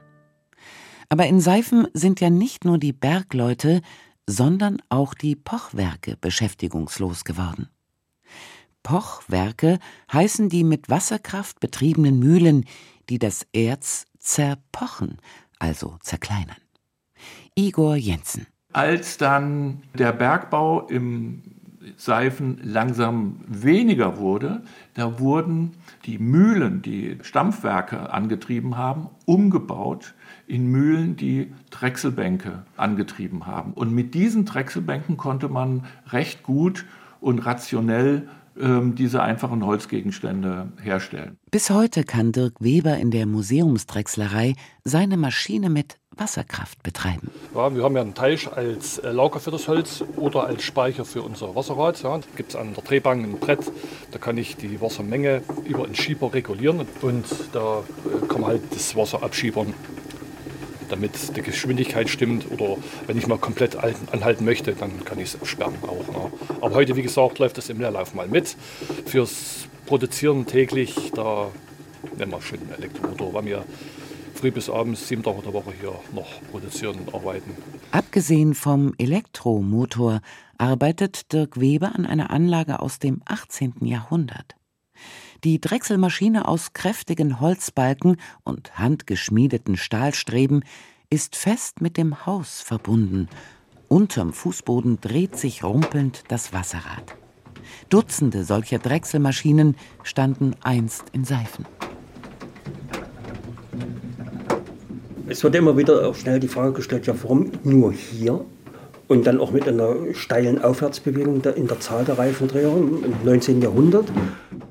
Aber 1.09 1.27
in 1.27 1.39
Seifen 1.39 1.87
sind 1.93 2.21
ja 2.21 2.29
nicht 2.29 2.65
nur 2.65 2.77
die 2.77 2.93
Bergleute, 2.93 3.81
sondern 4.27 4.81
auch 4.89 5.13
die 5.13 5.35
Pochwerke 5.35 6.17
beschäftigungslos 6.19 7.23
geworden. 7.23 7.69
Pochwerke 8.83 9.79
heißen 10.11 10.49
die 10.49 10.63
mit 10.63 10.89
Wasserkraft 10.89 11.59
betriebenen 11.59 12.19
Mühlen, 12.19 12.65
die 13.09 13.19
das 13.19 13.45
Erz 13.53 14.05
zerpochen, 14.17 15.17
also 15.59 15.97
zerkleinern. 16.01 16.57
Igor 17.55 17.95
Jensen. 17.95 18.47
Als 18.71 19.17
dann 19.17 19.83
der 19.93 20.11
Bergbau 20.13 20.87
im 20.87 21.62
Seifen 21.97 22.59
langsam 22.63 23.37
weniger 23.47 24.17
wurde, 24.17 24.61
da 24.93 25.19
wurden 25.19 25.71
die 26.05 26.17
Mühlen, 26.17 26.81
die 26.81 27.17
Stampfwerke 27.21 28.11
angetrieben 28.11 28.77
haben, 28.77 29.09
umgebaut 29.25 30.13
in 30.47 30.67
Mühlen, 30.67 31.15
die 31.15 31.51
Drechselbänke 31.71 32.63
angetrieben 32.77 33.45
haben. 33.45 33.73
Und 33.73 33.93
mit 33.93 34.13
diesen 34.13 34.45
Drechselbänken 34.45 35.17
konnte 35.17 35.49
man 35.49 35.85
recht 36.09 36.43
gut 36.43 36.85
und 37.21 37.39
rationell 37.45 38.27
diese 38.55 39.23
einfachen 39.23 39.65
Holzgegenstände 39.65 40.71
herstellen. 40.81 41.37
Bis 41.49 41.69
heute 41.69 42.03
kann 42.03 42.31
Dirk 42.31 42.55
Weber 42.59 42.97
in 42.97 43.11
der 43.11 43.25
Museumsdrechslerei 43.25 44.55
seine 44.83 45.17
Maschine 45.17 45.69
mit 45.69 45.97
Wasserkraft 46.17 46.83
betreiben. 46.83 47.31
Ja, 47.55 47.73
wir 47.73 47.83
haben 47.83 47.95
ja 47.95 48.01
einen 48.01 48.13
Teich 48.13 48.51
als 48.51 48.99
äh, 48.99 49.11
Lager 49.11 49.39
für 49.39 49.51
das 49.51 49.67
Holz 49.67 50.03
oder 50.15 50.45
als 50.45 50.63
Speicher 50.63 51.05
für 51.05 51.21
unser 51.21 51.55
Wasserrad. 51.55 52.01
Ja. 52.03 52.17
Da 52.17 52.23
gibt 52.35 52.51
es 52.51 52.55
an 52.55 52.73
der 52.73 52.83
Drehbank 52.83 53.23
ein 53.23 53.39
Brett, 53.39 53.71
da 54.11 54.19
kann 54.19 54.37
ich 54.37 54.55
die 54.55 54.79
Wassermenge 54.81 55.41
über 55.65 55.85
einen 55.85 55.95
Schieber 55.95 56.33
regulieren 56.33 56.85
und 57.01 57.25
da 57.51 57.79
äh, 57.79 58.27
kann 58.27 58.41
man 58.41 58.51
halt 58.51 58.61
das 58.71 58.95
Wasser 58.95 59.23
abschiebern 59.23 59.73
damit 60.93 61.35
die 61.35 61.41
Geschwindigkeit 61.41 62.07
stimmt. 62.07 62.51
Oder 62.51 62.77
wenn 63.07 63.17
ich 63.17 63.27
mal 63.27 63.39
komplett 63.39 63.75
anhalten 63.75 64.45
möchte, 64.45 64.73
dann 64.73 65.03
kann 65.03 65.17
ich 65.17 65.33
es 65.33 65.47
sperren 65.47 65.75
auch. 65.81 66.07
Ne? 66.07 66.31
Aber 66.61 66.75
heute, 66.75 66.95
wie 66.95 67.01
gesagt, 67.01 67.39
läuft 67.39 67.57
das 67.57 67.69
im 67.69 67.79
Leerlauf 67.79 68.13
mal 68.13 68.27
mit. 68.27 68.55
Fürs 69.05 69.67
Produzieren 69.85 70.45
täglich, 70.45 71.11
da 71.13 71.51
nehmen 72.17 72.31
wir 72.31 72.41
schon 72.41 72.59
einen 72.59 72.71
Elektromotor, 72.77 73.33
weil 73.33 73.45
wir 73.45 73.65
früh 74.33 74.51
bis 74.51 74.69
abends 74.69 75.07
sieben 75.07 75.23
Tage 75.23 75.41
der 75.41 75.53
Woche 75.53 75.73
hier 75.79 75.93
noch 76.13 76.27
produzieren 76.51 76.95
und 76.99 77.13
arbeiten. 77.13 77.51
Abgesehen 77.91 78.53
vom 78.53 78.93
Elektromotor 78.97 80.21
arbeitet 80.57 81.33
Dirk 81.33 81.59
Weber 81.59 81.93
an 81.95 82.05
einer 82.05 82.29
Anlage 82.29 82.79
aus 82.79 82.99
dem 82.99 83.21
18. 83.25 83.73
Jahrhundert. 83.81 84.55
Die 85.43 85.59
Drechselmaschine 85.59 86.47
aus 86.47 86.71
kräftigen 86.71 87.41
Holzbalken 87.41 88.15
und 88.45 88.79
handgeschmiedeten 88.79 89.75
Stahlstreben 89.75 90.63
ist 91.09 91.35
fest 91.35 91.81
mit 91.81 91.97
dem 91.97 92.25
Haus 92.25 92.61
verbunden. 92.61 93.27
Unterm 93.89 94.31
Fußboden 94.31 95.01
dreht 95.01 95.37
sich 95.37 95.65
rumpelnd 95.65 96.23
das 96.29 96.53
Wasserrad. 96.53 97.17
Dutzende 97.89 98.45
solcher 98.45 98.79
Drechselmaschinen 98.79 99.75
standen 100.03 100.55
einst 100.63 101.03
in 101.11 101.25
Seifen. 101.25 101.65
Es 105.27 105.43
wird 105.43 105.55
immer 105.55 105.75
wieder 105.75 106.07
auch 106.07 106.15
schnell 106.15 106.39
die 106.39 106.47
Frage 106.47 106.71
gestellt, 106.71 107.05
ja, 107.05 107.15
warum 107.21 107.51
nur 107.63 107.91
hier? 107.91 108.45
Und 109.07 109.27
dann 109.27 109.39
auch 109.39 109.51
mit 109.51 109.67
einer 109.67 110.13
steilen 110.13 110.61
Aufwärtsbewegung 110.61 111.41
in 111.43 111.67
der 111.67 111.79
Zahl 111.79 112.05
der 112.05 112.17
Reifendreher 112.17 112.69
im 112.69 113.13
19. 113.23 113.61
Jahrhundert. 113.61 114.05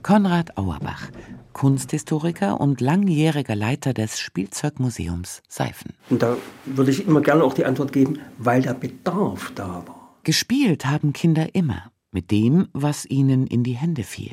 Konrad 0.03 0.57
Auerbach, 0.57 1.09
Kunsthistoriker 1.53 2.61
und 2.61 2.81
langjähriger 2.81 3.55
Leiter 3.55 3.93
des 3.93 4.19
Spielzeugmuseums 4.19 5.43
Seifen. 5.49 5.93
Und 6.11 6.23
da 6.23 6.37
würde 6.65 6.91
ich 6.91 7.07
immer 7.07 7.21
gerne 7.21 7.45
auch 7.45 7.55
die 7.55 7.65
Antwort 7.65 7.93
geben, 7.93 8.19
weil 8.39 8.63
der 8.63 8.75
Bedarf 8.75 9.53
da 9.55 9.85
war. 9.87 10.17
Gespielt 10.25 10.87
haben 10.87 11.13
Kinder 11.13 11.55
immer 11.55 11.91
mit 12.11 12.31
dem, 12.31 12.69
was 12.73 13.07
ihnen 13.07 13.47
in 13.47 13.65
die 13.65 13.73
Hände 13.77 14.03
fiel. 14.03 14.33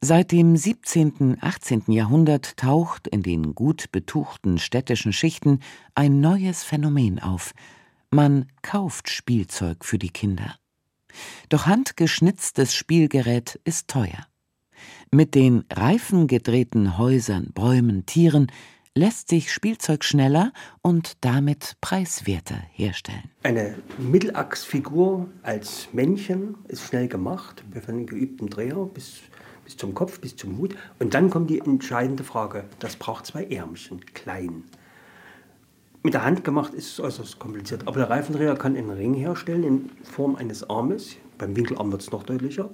Seit 0.00 0.32
dem 0.32 0.56
17., 0.56 1.38
18. 1.40 1.84
Jahrhundert 1.88 2.56
taucht 2.56 3.06
in 3.06 3.22
den 3.22 3.54
gut 3.54 3.92
betuchten 3.92 4.58
städtischen 4.58 5.12
Schichten 5.12 5.60
ein 5.94 6.20
neues 6.20 6.64
Phänomen 6.64 7.18
auf. 7.18 7.52
Man 8.10 8.46
kauft 8.62 9.08
Spielzeug 9.08 9.84
für 9.84 9.98
die 9.98 10.10
Kinder. 10.10 10.56
Doch 11.48 11.66
handgeschnitztes 11.66 12.74
Spielgerät 12.74 13.60
ist 13.64 13.86
teuer. 13.86 14.26
Mit 15.12 15.36
den 15.36 15.64
reifengedrehten 15.70 16.98
Häusern, 16.98 17.52
Bäumen, 17.54 18.06
Tieren 18.06 18.50
lässt 18.96 19.28
sich 19.28 19.52
Spielzeug 19.52 20.02
schneller 20.02 20.52
und 20.82 21.24
damit 21.24 21.76
preiswerter 21.80 22.60
herstellen. 22.72 23.30
Eine 23.44 23.76
Mittelachsfigur 23.98 25.28
als 25.42 25.88
Männchen 25.92 26.56
ist 26.66 26.82
schnell 26.82 27.06
gemacht, 27.06 27.62
für 27.70 27.88
einen 27.92 28.06
geübten 28.06 28.48
Dreher 28.50 28.86
bis 28.86 29.20
bis 29.70 29.76
zum 29.76 29.94
Kopf, 29.94 30.18
bis 30.20 30.34
zum 30.34 30.58
Hut. 30.58 30.74
Und 30.98 31.14
dann 31.14 31.30
kommt 31.30 31.48
die 31.48 31.60
entscheidende 31.60 32.24
Frage. 32.24 32.64
Das 32.80 32.96
braucht 32.96 33.26
zwei 33.26 33.44
Ärmchen, 33.44 34.04
klein. 34.14 34.64
Mit 36.02 36.14
der 36.14 36.24
Hand 36.24 36.44
gemacht 36.44 36.72
ist 36.72 36.92
es 36.92 37.00
äußerst 37.00 37.38
kompliziert. 37.38 37.86
Aber 37.86 37.98
der 37.98 38.08
Reifendreher 38.08 38.54
kann 38.54 38.74
einen 38.74 38.88
Ring 38.88 39.12
herstellen 39.12 39.64
in 39.64 39.90
Form 40.02 40.34
eines 40.34 40.68
Armes. 40.70 41.16
Beim 41.36 41.54
Winkelarm 41.54 41.92
wird 41.92 42.00
es 42.00 42.10
noch 42.10 42.22
deutlicher. 42.22 42.70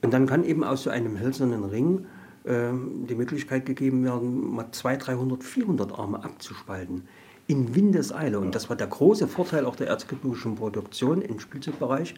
Und 0.00 0.14
dann 0.14 0.26
kann 0.26 0.44
eben 0.44 0.64
aus 0.64 0.84
so 0.84 0.90
einem 0.90 1.20
hölzernen 1.20 1.64
Ring 1.64 2.06
äh, 2.44 2.70
die 3.06 3.14
Möglichkeit 3.14 3.66
gegeben 3.66 4.02
werden, 4.02 4.54
mal 4.54 4.72
200, 4.72 5.08
300, 5.08 5.44
400 5.44 5.98
Arme 5.98 6.24
abzuspalten. 6.24 7.06
In 7.48 7.74
Windeseile. 7.74 8.40
Und 8.40 8.54
das 8.54 8.70
war 8.70 8.76
der 8.76 8.86
große 8.86 9.28
Vorteil 9.28 9.66
auch 9.66 9.76
der 9.76 9.88
erzgebirgischen 9.88 10.54
Produktion 10.54 11.20
im 11.20 11.40
Spielzeugbereich 11.40 12.14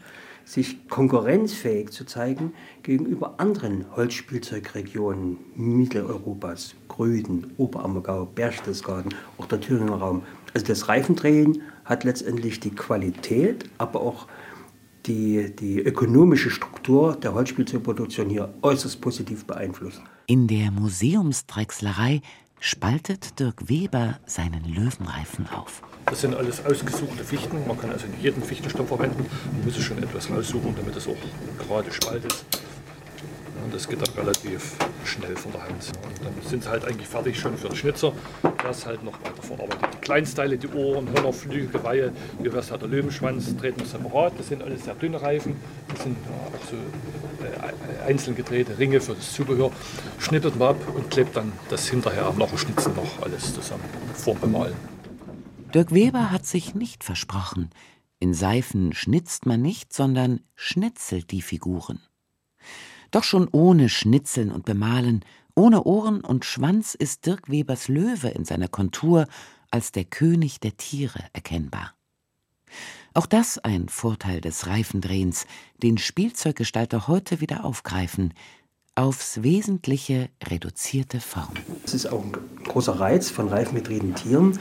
sich 0.47 0.89
konkurrenzfähig 0.89 1.91
zu 1.91 2.07
zeigen 2.07 2.55
gegenüber 2.85 3.35
anderen 3.39 3.85
Holzspielzeugregionen 3.97 5.39
Mitteleuropas, 5.57 6.77
Gröden, 6.89 7.53
Oberammergau, 7.59 8.27
Berchtesgaden, 8.27 9.13
auch 9.39 9.47
der 9.47 9.61
Thüringer 9.61 9.97
Raum. 9.97 10.23
Also 10.55 10.67
das 10.67 10.89
Reifendrehen 10.89 11.63
hat 11.85 12.05
letztendlich 12.05 12.61
die 12.61 12.71
Qualität, 12.71 13.69
aber 13.77 14.01
auch 14.01 14.29
die, 15.07 15.55
die 15.55 15.81
ökonomische 15.81 16.51
Struktur 16.51 17.17
der 17.17 17.35
Holzspielzeugproduktion 17.35 18.29
hier 18.31 18.55
äußerst 18.63 19.01
positiv 19.01 19.45
beeinflusst. 19.47 20.01
In 20.27 20.47
der 20.47 20.71
Museumsdrechslerei 20.71 22.23
spaltet 22.61 23.39
Dirk 23.39 23.69
Weber 23.69 24.19
seinen 24.27 24.65
Löwenreifen 24.65 25.49
auf. 25.51 25.83
Das 26.07 26.21
sind 26.21 26.35
alles 26.35 26.65
ausgesuchte 26.65 27.25
Fichten. 27.25 27.67
Man 27.67 27.79
kann 27.79 27.91
also 27.91 28.07
jeden 28.21 28.43
Fichtenstamm 28.43 28.87
verwenden. 28.87 29.27
Man 29.53 29.65
muss 29.65 29.77
schon 29.83 30.03
etwas 30.03 30.31
raussuchen, 30.31 30.75
damit 30.77 30.97
es 30.97 31.07
auch 31.07 31.17
gerade 31.67 31.93
spaltet. 31.93 32.35
Und 33.65 33.75
das 33.75 33.89
geht 33.89 34.01
dann 34.01 34.15
relativ 34.15 34.77
schnell 35.05 35.37
von 35.37 35.53
der 35.53 35.63
Hand. 35.63 35.73
Und 35.73 36.25
dann 36.25 36.49
sind 36.49 36.63
sie 36.63 36.69
halt 36.69 36.85
eigentlich 36.85 37.09
fertig 37.09 37.39
schon 37.39 37.57
für 37.57 37.69
den 37.69 37.77
Schnitzer. 37.77 38.13
Das 38.63 38.87
halt 38.87 39.03
noch 39.03 39.19
weiter 39.23 39.43
verarbeitet. 39.43 39.89
Die 39.95 39.99
Kleinsteile, 39.99 40.59
die 40.59 40.69
Ohren, 40.69 41.09
Hörner, 41.13 41.33
Flügel, 41.33 41.69
Geweihe, 41.69 42.13
wie 42.41 42.53
wär's 42.53 42.71
halt 42.71 42.83
der 42.83 42.89
Löwenschwanz, 42.89 43.57
treten 43.57 43.81
wir 43.81 43.87
separat. 43.87 44.33
Das 44.39 44.49
sind 44.49 44.63
alles 44.63 44.85
sehr 44.85 44.95
dünne 44.95 45.21
Reifen. 45.21 45.57
Das 45.89 46.03
sind 46.03 46.17
ja, 46.25 46.59
auch 46.59 46.71
so 46.71 46.77
äh, 47.45 48.09
einzeln 48.09 48.37
gedrehte 48.37 48.79
Ringe 48.79 49.01
für 49.01 49.15
das 49.15 49.33
Zubehör. 49.33 49.71
Schnittet 50.19 50.57
man 50.57 50.69
ab 50.69 50.77
und 50.95 51.11
klebt 51.11 51.37
dann 51.37 51.53
das 51.69 51.89
hinterher 51.89 52.33
nach 52.39 52.49
dem 52.49 52.59
Schnitzen 52.59 52.95
noch 52.95 53.23
alles 53.23 53.55
zusammen 53.55 53.85
vorm 54.15 54.41
Bemalen. 54.41 54.75
Dirk 55.75 55.93
Weber 55.93 56.31
hat 56.31 56.47
sich 56.47 56.75
nicht 56.75 57.05
versprochen. 57.05 57.71
In 58.19 58.33
Seifen 58.33 58.93
schnitzt 58.93 59.47
man 59.47 59.61
nicht, 59.61 59.93
sondern 59.93 60.41
schnitzelt 60.55 61.31
die 61.31 61.43
Figuren. 61.43 62.01
Doch 63.11 63.25
schon 63.25 63.49
ohne 63.53 63.89
Schnitzeln 63.89 64.51
und 64.51 64.65
Bemalen, 64.65 65.25
ohne 65.55 65.85
Ohren 65.85 66.21
und 66.21 66.45
Schwanz 66.45 66.95
ist 66.95 67.27
Dirk 67.27 67.51
Webers 67.51 67.89
Löwe 67.89 68.29
in 68.29 68.45
seiner 68.45 68.69
Kontur 68.69 69.27
als 69.71 69.93
der 69.93 70.05
König 70.05 70.61
der 70.61 70.77
Tiere 70.77 71.21
erkennbar. 71.33 71.95
Auch 73.15 73.27
das 73.27 73.59
ein 73.59 73.89
Vorteil 73.89 74.41
des 74.43 74.67
Reifendrehens, 74.67 75.47
den 75.83 75.97
Spielzeuggestalter 75.97 77.09
heute 77.09 77.41
wieder 77.41 77.65
aufgreifen, 77.65 78.35
aufs 78.95 79.43
Wesentliche 79.43 80.29
reduzierte 80.45 81.21
Form. 81.21 81.55
Es 81.85 81.95
ist 81.95 82.07
auch 82.07 82.23
ein 82.23 82.33
großer 82.65 82.99
Reiz 82.99 83.31
von 83.31 83.49
reifengedrehten 83.49 84.15
Tieren, 84.15 84.59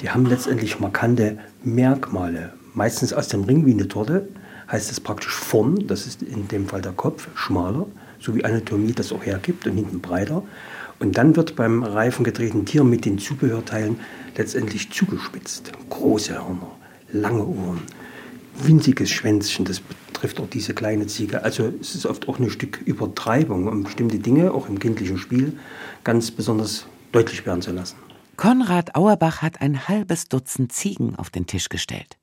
die 0.00 0.10
haben 0.10 0.26
letztendlich 0.26 0.80
markante 0.80 1.38
Merkmale. 1.62 2.54
Meistens 2.74 3.12
aus 3.12 3.28
dem 3.28 3.44
Ring 3.44 3.66
wie 3.66 3.72
eine 3.72 3.86
Torte 3.86 4.28
heißt 4.72 4.90
es 4.90 5.00
praktisch 5.00 5.34
vorn, 5.34 5.86
das 5.86 6.06
ist 6.06 6.22
in 6.22 6.48
dem 6.48 6.66
Fall 6.66 6.80
der 6.80 6.92
Kopf, 6.92 7.28
schmaler, 7.34 7.86
so 8.18 8.34
wie 8.34 8.44
Anatomie 8.44 8.92
das 8.92 9.12
auch 9.12 9.24
hergibt 9.24 9.66
und 9.66 9.76
hinten 9.76 10.00
breiter. 10.00 10.42
Und 10.98 11.18
dann 11.18 11.36
wird 11.36 11.56
beim 11.56 11.82
reifen 11.82 12.24
gedrehten 12.24 12.64
Tier 12.64 12.82
mit 12.82 13.04
den 13.04 13.18
Zubehörteilen 13.18 14.00
letztendlich 14.36 14.90
zugespitzt. 14.90 15.72
Große 15.90 16.34
Hörner, 16.34 16.70
lange 17.12 17.44
Ohren, 17.44 17.82
winziges 18.62 19.10
Schwänzchen, 19.10 19.64
das 19.64 19.80
betrifft 19.80 20.40
auch 20.40 20.48
diese 20.48 20.72
kleine 20.72 21.06
Ziege. 21.06 21.42
Also 21.42 21.70
es 21.80 21.94
ist 21.94 22.06
oft 22.06 22.28
auch 22.28 22.38
ein 22.38 22.48
Stück 22.48 22.80
Übertreibung, 22.84 23.68
um 23.68 23.82
bestimmte 23.82 24.18
Dinge, 24.18 24.52
auch 24.52 24.68
im 24.68 24.78
kindlichen 24.78 25.18
Spiel, 25.18 25.58
ganz 26.04 26.30
besonders 26.30 26.86
deutlich 27.10 27.44
werden 27.44 27.60
zu 27.60 27.72
lassen. 27.72 27.96
Konrad 28.36 28.94
Auerbach 28.94 29.42
hat 29.42 29.60
ein 29.60 29.88
halbes 29.88 30.28
Dutzend 30.28 30.72
Ziegen 30.72 31.16
auf 31.16 31.28
den 31.28 31.46
Tisch 31.46 31.68
gestellt. 31.68 32.16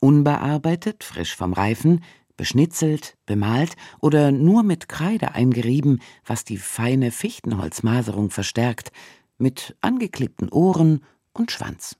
Unbearbeitet, 0.00 1.04
frisch 1.04 1.36
vom 1.36 1.52
Reifen, 1.52 2.02
beschnitzelt, 2.36 3.16
bemalt 3.26 3.76
oder 4.00 4.32
nur 4.32 4.62
mit 4.62 4.88
Kreide 4.88 5.34
eingerieben, 5.34 6.00
was 6.24 6.44
die 6.44 6.56
feine 6.56 7.10
Fichtenholzmaserung 7.10 8.30
verstärkt, 8.30 8.92
mit 9.36 9.76
angeklebten 9.80 10.48
Ohren 10.48 11.04
und 11.32 11.50
Schwanz. 11.50 11.96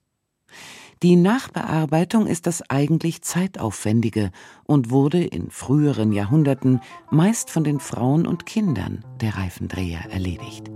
Die 1.02 1.16
Nachbearbeitung 1.16 2.26
ist 2.26 2.46
das 2.46 2.62
eigentlich 2.68 3.22
zeitaufwendige 3.22 4.30
und 4.64 4.90
wurde 4.90 5.24
in 5.24 5.50
früheren 5.50 6.12
Jahrhunderten 6.12 6.80
meist 7.10 7.50
von 7.50 7.64
den 7.64 7.80
Frauen 7.80 8.26
und 8.26 8.44
Kindern 8.44 9.04
der 9.20 9.36
Reifendreher 9.36 10.10
erledigt. 10.10 10.70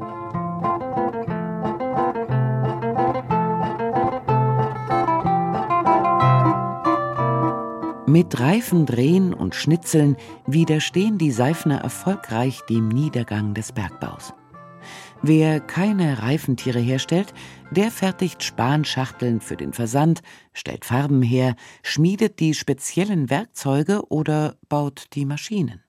Mit 8.15 8.39
Reifen 8.39 8.87
drehen 8.87 9.35
und 9.35 9.57
Schnitzeln 9.57 10.17
widerstehen 10.47 11.19
die 11.19 11.33
Seifner 11.33 11.81
erfolgreich 11.81 12.61
dem 12.71 12.87
Niedergang 12.87 13.55
des 13.55 13.73
Bergbaus. 13.73 14.33
Wer 15.21 15.59
keine 15.59 16.23
Reifentiere 16.23 16.79
herstellt, 16.79 17.35
der 17.73 17.91
fertigt 17.91 18.45
Spanschachteln 18.45 19.41
für 19.41 19.57
den 19.57 19.73
Versand, 19.73 20.21
stellt 20.53 20.85
Farben 20.85 21.23
her, 21.23 21.57
schmiedet 21.83 22.39
die 22.39 22.55
speziellen 22.55 23.31
Werkzeuge 23.31 24.09
oder 24.11 24.59
baut 24.69 25.07
die 25.15 25.25
Maschinen. 25.25 25.83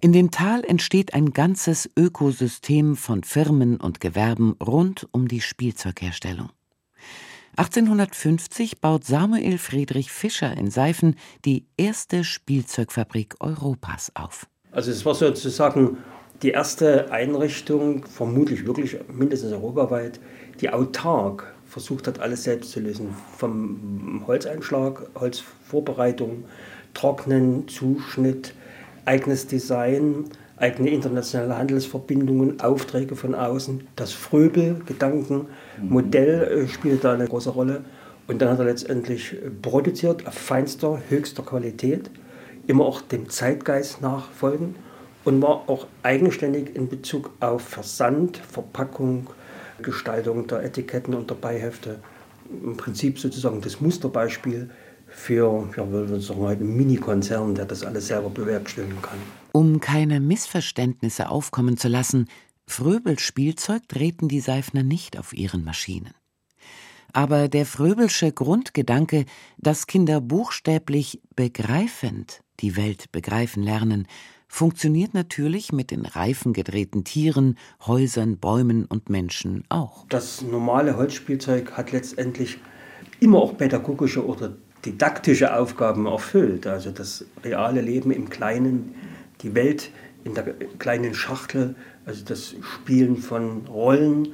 In 0.00 0.12
dem 0.12 0.32
Tal 0.32 0.64
entsteht 0.64 1.14
ein 1.14 1.32
ganzes 1.32 1.88
Ökosystem 1.96 2.96
von 2.96 3.22
Firmen 3.22 3.76
und 3.76 4.00
Gewerben 4.00 4.56
rund 4.60 5.06
um 5.12 5.28
die 5.28 5.40
Spielzeugherstellung. 5.40 6.50
1850 7.56 8.80
baut 8.80 9.04
Samuel 9.04 9.58
Friedrich 9.58 10.10
Fischer 10.10 10.56
in 10.56 10.70
Seifen 10.70 11.16
die 11.44 11.66
erste 11.76 12.24
Spielzeugfabrik 12.24 13.34
Europas 13.40 14.10
auf. 14.14 14.46
Also 14.70 14.90
es 14.90 15.04
war 15.04 15.14
sozusagen 15.14 15.98
die 16.42 16.50
erste 16.50 17.12
Einrichtung, 17.12 18.06
vermutlich 18.06 18.66
wirklich 18.66 18.96
mindestens 19.12 19.52
europaweit, 19.52 20.18
die 20.60 20.70
autark 20.70 21.54
versucht 21.66 22.06
hat, 22.06 22.20
alles 22.20 22.44
selbst 22.44 22.70
zu 22.70 22.80
lösen. 22.80 23.14
Vom 23.36 24.24
Holzeinschlag, 24.26 25.10
Holzvorbereitung, 25.14 26.44
Trocknen, 26.94 27.68
Zuschnitt, 27.68 28.54
eigenes 29.04 29.46
Design, 29.46 30.24
eigene 30.56 30.88
internationale 30.90 31.58
Handelsverbindungen, 31.58 32.60
Aufträge 32.60 33.16
von 33.16 33.34
außen. 33.34 33.88
Das 33.96 34.12
Fröbel-Gedankenmodell 34.12 36.42
äh, 36.42 36.68
spielt 36.68 37.02
da 37.04 37.14
eine 37.14 37.26
große 37.26 37.50
Rolle. 37.50 37.84
Und 38.28 38.40
dann 38.40 38.50
hat 38.50 38.60
er 38.60 38.66
letztendlich 38.66 39.34
produziert 39.60 40.24
auf 40.26 40.34
feinster, 40.34 41.00
höchster 41.08 41.42
Qualität 41.42 42.08
immer 42.66 42.84
auch 42.84 43.00
dem 43.00 43.28
Zeitgeist 43.28 44.00
nachfolgen 44.00 44.76
und 45.24 45.42
war 45.42 45.68
auch 45.68 45.86
eigenständig 46.02 46.74
in 46.74 46.88
Bezug 46.88 47.30
auf 47.40 47.62
Versand, 47.62 48.36
Verpackung, 48.36 49.28
Gestaltung 49.82 50.46
der 50.46 50.62
Etiketten 50.62 51.14
und 51.14 51.30
der 51.30 51.34
Beihefte. 51.34 51.98
Im 52.62 52.76
Prinzip 52.76 53.18
sozusagen 53.18 53.60
das 53.60 53.80
Musterbeispiel 53.80 54.70
für, 55.12 55.68
ja, 55.76 55.90
würde 55.90 56.20
sagen, 56.20 56.46
einen 56.46 56.76
Mini-Konzern, 56.76 57.54
der 57.54 57.66
das 57.66 57.84
alles 57.84 58.08
selber 58.08 58.30
bewerkstelligen 58.30 59.00
kann. 59.02 59.18
Um 59.52 59.80
keine 59.80 60.20
Missverständnisse 60.20 61.28
aufkommen 61.28 61.76
zu 61.76 61.88
lassen, 61.88 62.28
Fröbels 62.66 63.22
Spielzeug 63.22 63.86
drehten 63.88 64.28
die 64.28 64.40
Seifner 64.40 64.82
nicht 64.82 65.18
auf 65.18 65.32
ihren 65.32 65.64
Maschinen. 65.64 66.14
Aber 67.12 67.48
der 67.48 67.66
Fröbelsche 67.66 68.32
Grundgedanke, 68.32 69.26
dass 69.58 69.86
Kinder 69.86 70.20
buchstäblich 70.20 71.20
begreifend 71.36 72.40
die 72.60 72.76
Welt 72.76 73.12
begreifen 73.12 73.62
lernen, 73.62 74.06
funktioniert 74.48 75.12
natürlich 75.12 75.72
mit 75.72 75.90
den 75.90 76.06
reifengedrehten 76.06 77.04
Tieren, 77.04 77.58
Häusern, 77.86 78.38
Bäumen 78.38 78.86
und 78.86 79.10
Menschen 79.10 79.64
auch. 79.68 80.06
Das 80.08 80.42
normale 80.42 80.96
Holzspielzeug 80.96 81.72
hat 81.72 81.92
letztendlich 81.92 82.58
immer 83.20 83.38
auch 83.38 83.56
pädagogische 83.56 84.26
oder 84.26 84.56
didaktische 84.84 85.54
Aufgaben 85.54 86.06
erfüllt. 86.06 86.66
Also 86.66 86.90
das 86.90 87.24
reale 87.44 87.80
Leben 87.80 88.10
im 88.10 88.28
Kleinen, 88.30 88.94
die 89.42 89.54
Welt 89.54 89.90
in 90.24 90.34
der 90.34 90.54
kleinen 90.78 91.14
Schachtel, 91.14 91.74
also 92.06 92.24
das 92.24 92.54
Spielen 92.62 93.16
von 93.16 93.66
Rollen, 93.66 94.28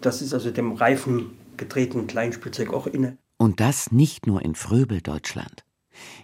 das 0.00 0.22
ist 0.22 0.34
also 0.34 0.50
dem 0.50 0.72
reifen 0.72 1.30
gedrehten 1.56 2.06
Kleinspielzeug 2.06 2.72
auch 2.72 2.86
inne. 2.86 3.16
Und 3.36 3.60
das 3.60 3.92
nicht 3.92 4.26
nur 4.26 4.42
in 4.42 4.54
Fröbel, 4.54 5.00
Deutschland. 5.00 5.64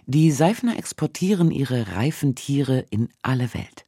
Die 0.05 0.31
Seifner 0.31 0.77
exportieren 0.77 1.51
ihre 1.51 1.95
reifen 1.95 2.35
Tiere 2.35 2.85
in 2.89 3.09
alle 3.21 3.53
Welt. 3.53 3.85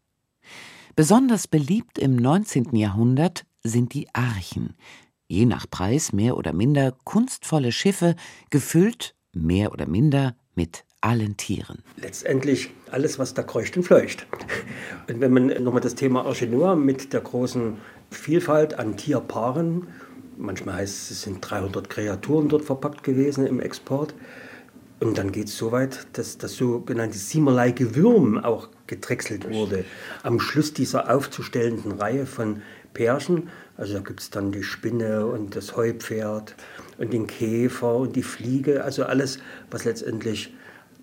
Besonders 0.95 1.47
beliebt 1.47 1.97
im 1.97 2.15
19. 2.15 2.75
Jahrhundert 2.75 3.45
sind 3.63 3.93
die 3.93 4.07
Archen, 4.13 4.75
je 5.27 5.45
nach 5.45 5.69
Preis 5.69 6.11
mehr 6.11 6.37
oder 6.37 6.53
minder 6.53 6.93
kunstvolle 7.03 7.71
Schiffe, 7.71 8.15
gefüllt 8.49 9.15
mehr 9.33 9.71
oder 9.71 9.87
minder 9.87 10.35
mit 10.55 10.83
allen 11.01 11.37
Tieren. 11.37 11.83
Letztendlich 11.97 12.71
alles, 12.91 13.19
was 13.19 13.33
da 13.33 13.43
kreucht 13.43 13.77
und 13.77 13.83
fleucht. 13.83 14.27
Und 15.07 15.21
wenn 15.21 15.31
man 15.31 15.47
nochmal 15.63 15.81
das 15.81 15.95
Thema 15.95 16.25
Arche 16.25 16.47
Noah 16.47 16.75
mit 16.75 17.13
der 17.13 17.21
großen 17.21 17.77
Vielfalt 18.11 18.73
an 18.73 18.97
Tierpaaren, 18.97 19.87
manchmal 20.37 20.75
heißt 20.75 21.03
es, 21.03 21.11
es 21.11 21.21
sind 21.21 21.39
300 21.41 21.89
Kreaturen 21.89 22.49
dort 22.49 22.65
verpackt 22.65 23.03
gewesen 23.03 23.45
im 23.45 23.59
Export. 23.59 24.13
Und 24.99 25.17
dann 25.17 25.31
geht 25.31 25.47
es 25.47 25.57
so 25.57 25.71
weit, 25.71 26.07
dass 26.13 26.37
das 26.37 26.55
sogenannte 26.55 27.17
siemerlei 27.17 27.71
Gewürm 27.71 28.37
auch 28.37 28.67
gedrechselt 28.87 29.49
wurde. 29.49 29.85
Am 30.23 30.41
Schluss 30.41 30.73
dieser 30.73 31.13
aufzustellenden 31.13 31.93
Reihe 31.93 32.25
von 32.25 32.61
Pärchen, 32.93 33.49
also 33.77 33.93
da 33.93 33.99
gibt 34.01 34.19
es 34.19 34.29
dann 34.29 34.51
die 34.51 34.63
Spinne 34.63 35.25
und 35.25 35.55
das 35.55 35.77
Heupferd 35.77 36.55
und 36.99 37.13
den 37.13 37.27
Käfer 37.27 37.95
und 37.95 38.15
die 38.15 38.23
Fliege, 38.23 38.83
also 38.83 39.05
alles, 39.05 39.39
was 39.71 39.85
letztendlich 39.85 40.53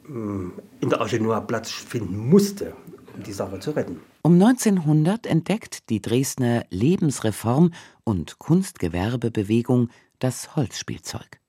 hm, 0.07 0.53
in 0.81 0.91
der 0.91 1.01
Arche 1.01 1.19
Platz 1.47 1.71
finden 1.71 2.17
musste, 2.29 2.75
um 3.17 3.23
die 3.23 3.33
Sache 3.33 3.59
zu 3.59 3.73
retten. 3.73 4.01
Um 4.23 4.35
1900 4.35 5.27
entdeckt 5.27 5.89
die 5.89 6.03
Dresdner 6.03 6.65
Lebensreform 6.71 7.73
und 8.05 8.39
Kunstgewerbebewegung 8.39 9.89
das 10.19 10.55
Holzspielzeug. 10.55 11.41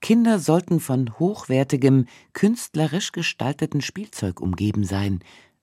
Kinder 0.00 0.38
sollten 0.38 0.80
von 0.80 1.18
hochwertigem, 1.18 2.06
künstlerisch 2.32 3.12
gestalteten 3.12 3.80
Spielzeug 3.80 4.40
umgeben 4.40 4.84
sein, 4.84 5.20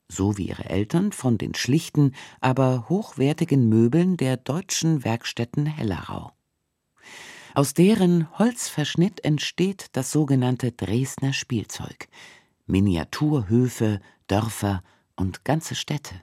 so 0.10 0.38
wie 0.38 0.50
ihre 0.50 0.70
Eltern 0.70 1.12
von 1.12 1.38
den 1.38 1.56
schlichten, 1.56 2.14
aber 2.42 2.88
hochwertigen 2.90 3.70
Möbeln 3.70 4.18
der 4.18 4.38
deutschen 4.38 5.04
Werkstätten 5.04 5.66
Hellerau. 5.66 6.32
Aus 7.56 7.76
deren 7.76 8.28
Holzverschnitt 8.40 9.24
entsteht 9.24 9.88
das 9.92 10.12
sogenannte 10.12 10.72
Dresdner 10.72 11.34
Spielzeug, 11.34 12.08
Miniaturhöfe, 12.66 14.00
Dörfer 14.26 14.82
und 15.16 15.46
ganze 15.46 15.76
Städte. 15.76 16.16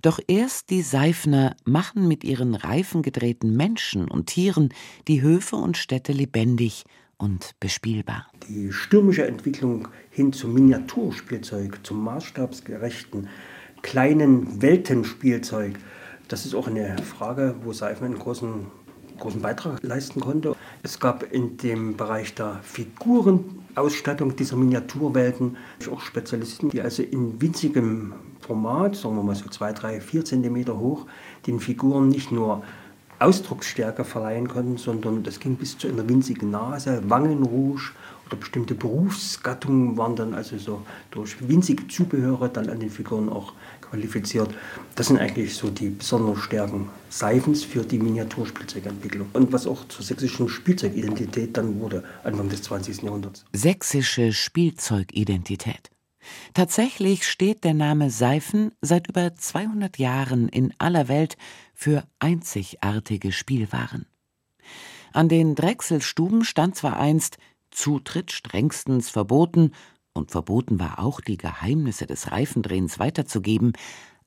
Doch 0.00 0.20
erst 0.28 0.70
die 0.70 0.82
Seifner 0.82 1.56
machen 1.64 2.06
mit 2.06 2.22
ihren 2.22 2.54
reifengedrehten 2.54 3.56
Menschen 3.56 4.08
und 4.08 4.26
Tieren 4.26 4.72
die 5.08 5.22
Höfe 5.22 5.56
und 5.56 5.76
Städte 5.76 6.12
lebendig 6.12 6.84
und 7.16 7.56
bespielbar. 7.58 8.28
Die 8.48 8.72
stürmische 8.72 9.26
Entwicklung 9.26 9.88
hin 10.10 10.32
zum 10.32 10.54
Miniaturspielzeug, 10.54 11.80
zum 11.84 12.04
maßstabsgerechten 12.04 13.28
kleinen 13.82 14.62
Weltenspielzeug, 14.62 15.74
das 16.28 16.46
ist 16.46 16.54
auch 16.54 16.68
eine 16.68 16.96
Frage, 16.98 17.56
wo 17.64 17.72
Seifner 17.72 18.06
einen 18.06 18.18
großen 18.18 18.66
großen 19.18 19.42
Beitrag 19.42 19.82
leisten 19.82 20.20
konnte. 20.20 20.54
Es 20.82 20.98
gab 20.98 21.22
in 21.32 21.56
dem 21.56 21.96
Bereich 21.96 22.34
der 22.34 22.60
Figurenausstattung 22.62 24.36
dieser 24.36 24.56
Miniaturwelten 24.56 25.56
auch 25.90 26.00
Spezialisten, 26.00 26.70
die 26.70 26.80
also 26.80 27.02
in 27.02 27.40
winzigem 27.40 28.14
Format, 28.40 28.96
sagen 28.96 29.16
wir 29.16 29.22
mal 29.22 29.34
so 29.34 29.48
2, 29.48 29.72
3, 29.72 30.00
4 30.00 30.24
Zentimeter 30.24 30.78
hoch, 30.78 31.06
den 31.46 31.60
Figuren 31.60 32.08
nicht 32.08 32.32
nur 32.32 32.62
Ausdrucksstärke 33.18 34.04
verleihen 34.04 34.48
konnten, 34.48 34.76
sondern 34.76 35.24
das 35.24 35.40
ging 35.40 35.56
bis 35.56 35.76
zu 35.76 35.88
einer 35.88 36.08
winzigen 36.08 36.50
Nase, 36.50 37.02
Wangenrouge 37.08 37.90
oder 38.26 38.36
bestimmte 38.36 38.74
Berufsgattungen 38.74 39.96
waren 39.96 40.14
dann 40.14 40.34
also 40.34 40.56
so 40.58 40.82
durch 41.10 41.36
winzige 41.48 41.88
Zubehöre 41.88 42.48
dann 42.48 42.68
an 42.68 42.78
den 42.78 42.90
Figuren 42.90 43.28
auch 43.28 43.54
qualifiziert. 43.90 44.54
Das 44.94 45.08
sind 45.08 45.18
eigentlich 45.18 45.54
so 45.54 45.70
die 45.70 45.90
besonderen 45.90 46.36
Stärken 46.36 46.88
Seifens 47.10 47.64
für 47.64 47.84
die 47.84 47.98
Miniaturspielzeugentwicklung 47.98 49.28
und 49.32 49.52
was 49.52 49.66
auch 49.66 49.88
zur 49.88 50.04
sächsischen 50.04 50.48
Spielzeugidentität 50.48 51.56
dann 51.56 51.80
wurde, 51.80 52.04
Anfang 52.22 52.50
des 52.50 52.62
20. 52.62 53.02
Jahrhunderts. 53.02 53.44
Sächsische 53.52 54.32
Spielzeugidentität. 54.32 55.90
Tatsächlich 56.52 57.26
steht 57.26 57.64
der 57.64 57.74
Name 57.74 58.10
Seifen 58.10 58.72
seit 58.82 59.08
über 59.08 59.34
200 59.34 59.98
Jahren 59.98 60.48
in 60.48 60.74
aller 60.78 61.08
Welt 61.08 61.36
für 61.74 62.04
einzigartige 62.18 63.32
Spielwaren. 63.32 64.06
An 65.12 65.28
den 65.28 65.54
Drechselstuben 65.54 66.44
stand 66.44 66.76
zwar 66.76 66.98
einst 66.98 67.38
Zutritt 67.70 68.32
strengstens 68.32 69.10
verboten 69.10 69.72
und 70.18 70.30
verboten 70.30 70.78
war 70.78 70.98
auch, 70.98 71.20
die 71.20 71.38
Geheimnisse 71.38 72.06
des 72.06 72.30
Reifendrehens 72.30 72.98
weiterzugeben, 72.98 73.72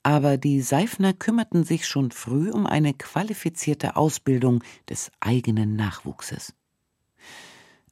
aber 0.03 0.37
die 0.37 0.61
Seifner 0.61 1.13
kümmerten 1.13 1.63
sich 1.63 1.87
schon 1.87 2.09
früh 2.11 2.49
um 2.49 2.65
eine 2.65 2.93
qualifizierte 2.93 3.95
Ausbildung 3.95 4.63
des 4.89 5.11
eigenen 5.19 5.75
Nachwuchses. 5.75 6.55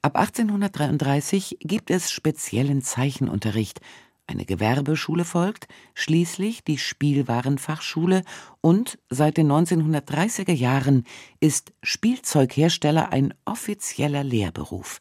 Ab 0.02 0.16
1833 0.16 1.58
gibt 1.60 1.90
es 1.90 2.10
speziellen 2.10 2.82
Zeichenunterricht, 2.82 3.80
eine 4.26 4.44
Gewerbeschule 4.44 5.24
folgt, 5.24 5.66
schließlich 5.94 6.62
die 6.62 6.78
Spielwarenfachschule 6.78 8.22
und 8.60 8.98
seit 9.10 9.36
den 9.36 9.50
1930er 9.50 10.52
Jahren 10.52 11.04
ist 11.40 11.72
Spielzeughersteller 11.82 13.12
ein 13.12 13.34
offizieller 13.44 14.22
Lehrberuf, 14.22 15.00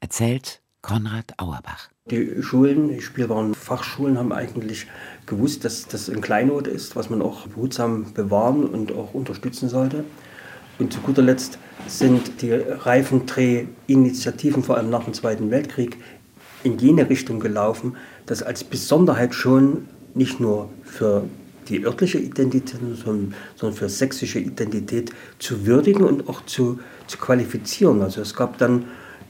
erzählt 0.00 0.60
Konrad 0.82 1.38
Auerbach. 1.38 1.93
Die 2.10 2.42
Schulen, 2.42 2.90
die 2.90 3.00
Spielwarenfachschulen 3.00 4.18
haben 4.18 4.30
eigentlich 4.30 4.88
gewusst, 5.24 5.64
dass 5.64 5.88
das 5.88 6.10
ein 6.10 6.20
Kleinod 6.20 6.66
ist, 6.66 6.96
was 6.96 7.08
man 7.08 7.22
auch 7.22 7.46
behutsam 7.46 8.12
bewahren 8.12 8.66
und 8.66 8.92
auch 8.92 9.14
unterstützen 9.14 9.70
sollte. 9.70 10.04
Und 10.78 10.92
zu 10.92 11.00
guter 11.00 11.22
Letzt 11.22 11.58
sind 11.86 12.42
die 12.42 12.52
Reifendreh-Initiativen, 12.52 14.62
vor 14.62 14.76
allem 14.76 14.90
nach 14.90 15.04
dem 15.04 15.14
Zweiten 15.14 15.50
Weltkrieg, 15.50 15.96
in 16.62 16.76
jene 16.76 17.08
Richtung 17.08 17.40
gelaufen, 17.40 17.96
dass 18.26 18.42
als 18.42 18.64
Besonderheit 18.64 19.34
schon 19.34 19.88
nicht 20.12 20.40
nur 20.40 20.68
für 20.82 21.24
die 21.70 21.86
örtliche 21.86 22.18
Identität, 22.18 22.80
sondern, 23.02 23.34
sondern 23.56 23.78
für 23.78 23.88
sächsische 23.88 24.40
Identität 24.40 25.10
zu 25.38 25.64
würdigen 25.64 26.04
und 26.04 26.28
auch 26.28 26.44
zu, 26.44 26.80
zu 27.06 27.16
qualifizieren. 27.16 28.02
Also 28.02 28.20
es 28.20 28.36
gab 28.36 28.58
dann 28.58 28.84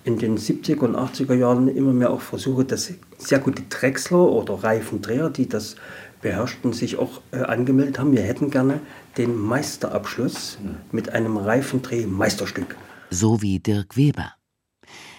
in 0.05 0.19
den 0.19 0.37
70er 0.37 0.81
und 0.81 0.97
80er 0.97 1.35
Jahren 1.35 1.69
immer 1.69 1.93
mehr 1.93 2.11
auch 2.11 2.21
Versuche, 2.21 2.64
dass 2.64 2.93
sehr 3.19 3.38
gute 3.38 3.62
Drechsler 3.62 4.19
oder 4.19 4.62
Reifendreher, 4.62 5.31
die 5.31 5.49
das 5.49 5.77
beherrschten, 6.21 6.73
sich 6.73 6.99
auch 6.99 7.21
äh, 7.33 7.38
angemeldet 7.38 7.99
haben. 7.99 8.12
Wir 8.12 8.23
hätten 8.23 8.51
gerne 8.51 8.81
den 9.17 9.37
Meisterabschluss 9.37 10.59
mit 10.93 11.11
einem 11.11 11.37
Reifendreh-Meisterstück. 11.37 12.77
So 13.11 13.43
wie 13.43 13.61
Dirk 13.61 13.97
Weber. 13.97 14.33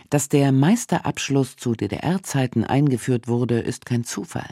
Dass 0.09 0.29
der 0.29 0.51
Meisterabschluss 0.51 1.55
zu 1.55 1.73
DDR-Zeiten 1.73 2.63
eingeführt 2.63 3.27
wurde, 3.27 3.59
ist 3.59 3.85
kein 3.85 4.03
Zufall. 4.03 4.49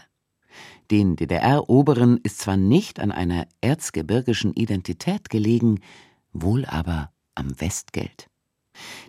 Den 0.89 1.15
DDR-Oberen 1.15 2.17
ist 2.23 2.39
zwar 2.39 2.57
nicht 2.57 2.99
an 2.99 3.11
einer 3.11 3.47
erzgebirgischen 3.61 4.53
Identität 4.53 5.29
gelegen, 5.29 5.79
wohl 6.33 6.65
aber 6.65 7.11
am 7.35 7.59
Westgeld. 7.59 8.27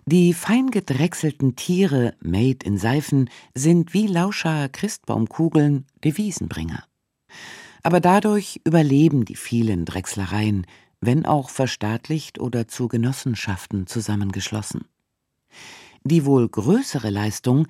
Die 0.05 0.33
fein 0.33 0.69
gedrechselten 0.71 1.55
Tiere, 1.55 2.13
made 2.21 2.65
in 2.65 2.77
Seifen, 2.77 3.29
sind 3.53 3.93
wie 3.93 4.07
Lauscher 4.07 4.69
Christbaumkugeln 4.69 5.85
Devisenbringer. 6.03 6.83
Aber 7.83 7.99
dadurch 7.99 8.61
überleben 8.63 9.25
die 9.25 9.35
vielen 9.35 9.85
Drechslereien, 9.85 10.65
wenn 11.01 11.25
auch 11.25 11.49
verstaatlicht 11.49 12.39
oder 12.39 12.67
zu 12.67 12.87
Genossenschaften 12.87 13.87
zusammengeschlossen. 13.87 14.85
Die 16.03 16.25
wohl 16.25 16.47
größere 16.47 17.09
Leistung, 17.09 17.67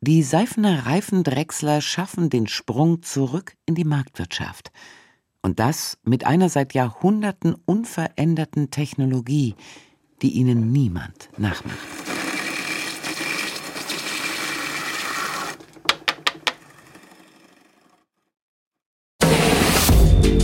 die 0.00 0.22
Seifener 0.22 0.86
Reifendrechsler 0.86 1.80
schaffen 1.80 2.30
den 2.30 2.46
Sprung 2.46 3.02
zurück 3.02 3.56
in 3.66 3.74
die 3.74 3.84
Marktwirtschaft. 3.84 4.70
Und 5.42 5.58
das 5.58 5.98
mit 6.04 6.24
einer 6.24 6.48
seit 6.48 6.74
Jahrhunderten 6.74 7.54
unveränderten 7.64 8.70
Technologie, 8.70 9.54
die 10.22 10.30
ihnen 10.30 10.72
niemand 10.72 11.28
nachmacht. 11.36 11.78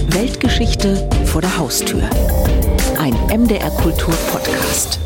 Weltgeschichte 0.09 1.09
vor 1.27 1.41
der 1.41 1.57
Haustür. 1.59 2.09
Ein 2.99 3.15
MDR 3.27 3.71
Kultur 3.71 4.15
Podcast. 4.31 5.01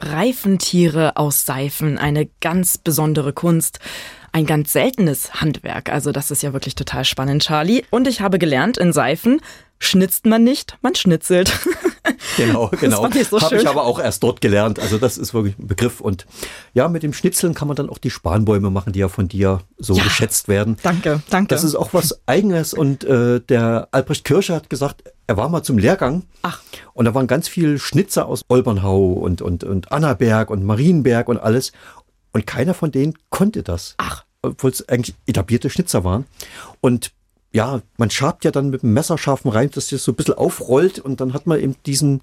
Reifentiere 0.00 1.16
aus 1.16 1.44
Seifen, 1.44 1.98
eine 1.98 2.26
ganz 2.40 2.78
besondere 2.78 3.32
Kunst. 3.34 3.80
Ein 4.32 4.46
ganz 4.46 4.72
seltenes 4.72 5.40
Handwerk. 5.40 5.90
Also 5.90 6.12
das 6.12 6.30
ist 6.30 6.42
ja 6.42 6.52
wirklich 6.52 6.74
total 6.74 7.04
spannend, 7.04 7.42
Charlie. 7.42 7.84
Und 7.90 8.06
ich 8.06 8.20
habe 8.20 8.38
gelernt, 8.38 8.78
in 8.78 8.92
Seifen 8.92 9.40
schnitzt 9.78 10.26
man 10.26 10.44
nicht, 10.44 10.76
man 10.82 10.94
schnitzelt. 10.94 11.52
Genau, 12.36 12.68
genau. 12.80 13.02
fand 13.02 13.16
ich 13.16 13.28
so 13.28 13.40
Habe 13.40 13.56
ich 13.56 13.68
aber 13.68 13.84
auch 13.84 13.98
erst 14.00 14.22
dort 14.22 14.40
gelernt. 14.40 14.78
Also 14.78 14.96
das 14.98 15.18
ist 15.18 15.34
wirklich 15.34 15.58
ein 15.58 15.66
Begriff. 15.66 16.00
Und 16.00 16.26
ja, 16.72 16.88
mit 16.88 17.02
dem 17.02 17.12
Schnitzeln 17.12 17.54
kann 17.54 17.68
man 17.68 17.76
dann 17.76 17.90
auch 17.90 17.98
die 17.98 18.10
Spanbäume 18.10 18.70
machen, 18.70 18.92
die 18.92 19.00
ja 19.00 19.08
von 19.08 19.28
dir 19.28 19.60
so 19.78 19.94
Ja. 19.94 20.04
geschätzt 20.04 20.48
werden. 20.48 20.76
Danke, 20.82 21.22
danke. 21.28 21.48
Das 21.54 21.62
ist 21.64 21.74
auch 21.74 21.92
was 21.92 22.20
Eigenes. 22.26 22.72
Und 22.72 23.04
äh, 23.04 23.40
der 23.40 23.88
Albrecht 23.90 24.24
Kirscher 24.24 24.54
hat 24.54 24.70
gesagt, 24.70 25.04
er 25.26 25.36
war 25.36 25.48
mal 25.48 25.62
zum 25.62 25.76
Lehrgang. 25.78 26.22
Ach. 26.42 26.60
Und 26.94 27.04
da 27.04 27.14
waren 27.14 27.26
ganz 27.26 27.48
viele 27.48 27.78
Schnitzer 27.78 28.26
aus 28.26 28.44
Olbernhau 28.48 29.12
und, 29.12 29.42
und, 29.42 29.62
und 29.64 29.92
Annaberg 29.92 30.50
und 30.50 30.64
Marienberg 30.64 31.28
und 31.28 31.38
alles. 31.38 31.72
Und 32.32 32.46
keiner 32.46 32.74
von 32.74 32.92
denen 32.92 33.14
konnte 33.28 33.62
das. 33.62 33.94
Ach. 33.98 34.24
Obwohl 34.42 34.70
es 34.70 34.88
eigentlich 34.88 35.16
etablierte 35.26 35.68
Schnitzer 35.68 36.04
waren. 36.04 36.26
Und 36.80 37.12
ja, 37.52 37.82
man 37.98 38.10
schabt 38.10 38.44
ja 38.44 38.50
dann 38.50 38.70
mit 38.70 38.84
einem 38.84 38.94
messerscharfen 38.94 39.50
Reim, 39.50 39.70
dass 39.70 39.88
das 39.88 40.04
so 40.04 40.12
ein 40.12 40.14
bisschen 40.14 40.34
aufrollt 40.34 40.98
und 40.98 41.20
dann 41.20 41.34
hat 41.34 41.46
man 41.46 41.58
eben 41.60 41.76
diesen, 41.84 42.20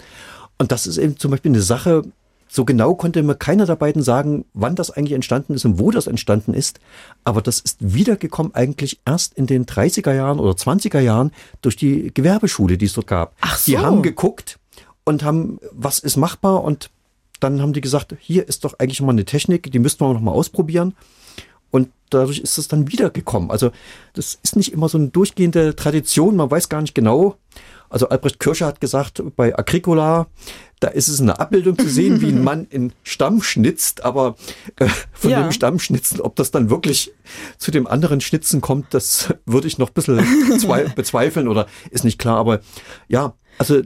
und 0.57 0.71
das 0.71 0.87
ist 0.87 0.97
eben 0.97 1.17
zum 1.17 1.31
Beispiel 1.31 1.51
eine 1.51 1.61
Sache, 1.61 2.03
so 2.47 2.63
genau 2.63 2.95
konnte 2.95 3.21
mir 3.23 3.35
keiner 3.35 3.65
der 3.65 3.75
beiden 3.75 4.01
sagen, 4.01 4.45
wann 4.53 4.75
das 4.75 4.89
eigentlich 4.89 5.13
entstanden 5.13 5.53
ist 5.53 5.65
und 5.65 5.79
wo 5.79 5.91
das 5.91 6.07
entstanden 6.07 6.53
ist. 6.53 6.79
Aber 7.25 7.41
das 7.41 7.59
ist 7.59 7.77
wiedergekommen 7.81 8.55
eigentlich 8.55 9.01
erst 9.05 9.33
in 9.33 9.47
den 9.47 9.65
30er 9.65 10.13
Jahren 10.13 10.39
oder 10.39 10.53
20er 10.53 10.99
Jahren 11.01 11.31
durch 11.61 11.75
die 11.75 12.13
Gewerbeschule, 12.13 12.77
die 12.77 12.85
es 12.85 12.93
dort 12.93 13.07
gab. 13.07 13.35
Ach 13.41 13.61
Die 13.65 13.73
so. 13.73 13.79
haben 13.79 14.01
geguckt 14.01 14.59
und 15.03 15.23
haben, 15.23 15.59
was 15.71 15.99
ist 15.99 16.15
machbar 16.15 16.63
und 16.63 16.89
dann 17.39 17.61
haben 17.61 17.73
die 17.73 17.81
gesagt, 17.81 18.15
hier 18.19 18.47
ist 18.47 18.63
doch 18.63 18.75
eigentlich 18.79 19.01
mal 19.01 19.11
eine 19.11 19.25
Technik, 19.25 19.71
die 19.71 19.79
müssten 19.79 20.03
wir 20.05 20.13
noch 20.13 20.21
mal 20.21 20.31
ausprobieren. 20.31 20.95
Und 21.69 21.89
dadurch 22.09 22.39
ist 22.39 22.57
es 22.57 22.69
dann 22.69 22.89
wiedergekommen. 22.91 23.51
Also 23.51 23.71
das 24.13 24.39
ist 24.41 24.55
nicht 24.55 24.71
immer 24.71 24.87
so 24.87 24.97
eine 24.97 25.09
durchgehende 25.09 25.75
Tradition, 25.75 26.35
man 26.37 26.49
weiß 26.49 26.69
gar 26.69 26.81
nicht 26.81 26.95
genau. 26.95 27.35
Also 27.89 28.09
Albrecht 28.09 28.39
Kirscher 28.39 28.65
hat 28.67 28.81
gesagt, 28.81 29.21
bei 29.35 29.57
Agricola, 29.57 30.27
da 30.79 30.89
ist 30.89 31.07
es 31.07 31.19
eine 31.21 31.39
Abbildung 31.39 31.77
zu 31.77 31.87
sehen, 31.89 32.21
wie 32.21 32.27
ein 32.27 32.43
Mann 32.43 32.67
in 32.69 32.93
Stamm 33.03 33.41
schnitzt, 33.41 34.03
aber 34.05 34.35
äh, 34.77 34.87
von 35.13 35.31
Ja. 35.31 35.41
dem 35.43 35.51
Stammschnitzen, 35.51 36.21
ob 36.21 36.35
das 36.37 36.51
dann 36.51 36.69
wirklich 36.69 37.13
zu 37.57 37.71
dem 37.71 37.87
anderen 37.87 38.21
Schnitzen 38.21 38.59
kommt, 38.61 38.93
das 38.93 39.33
würde 39.45 39.67
ich 39.67 39.77
noch 39.77 39.89
ein 39.89 39.93
bisschen 39.93 40.19
zwei- 40.59 40.83
bezweifeln 40.85 41.47
oder 41.49 41.67
ist 41.91 42.03
nicht 42.05 42.19
klar. 42.19 42.37
Aber 42.37 42.61
ja, 43.09 43.35
also 43.57 43.81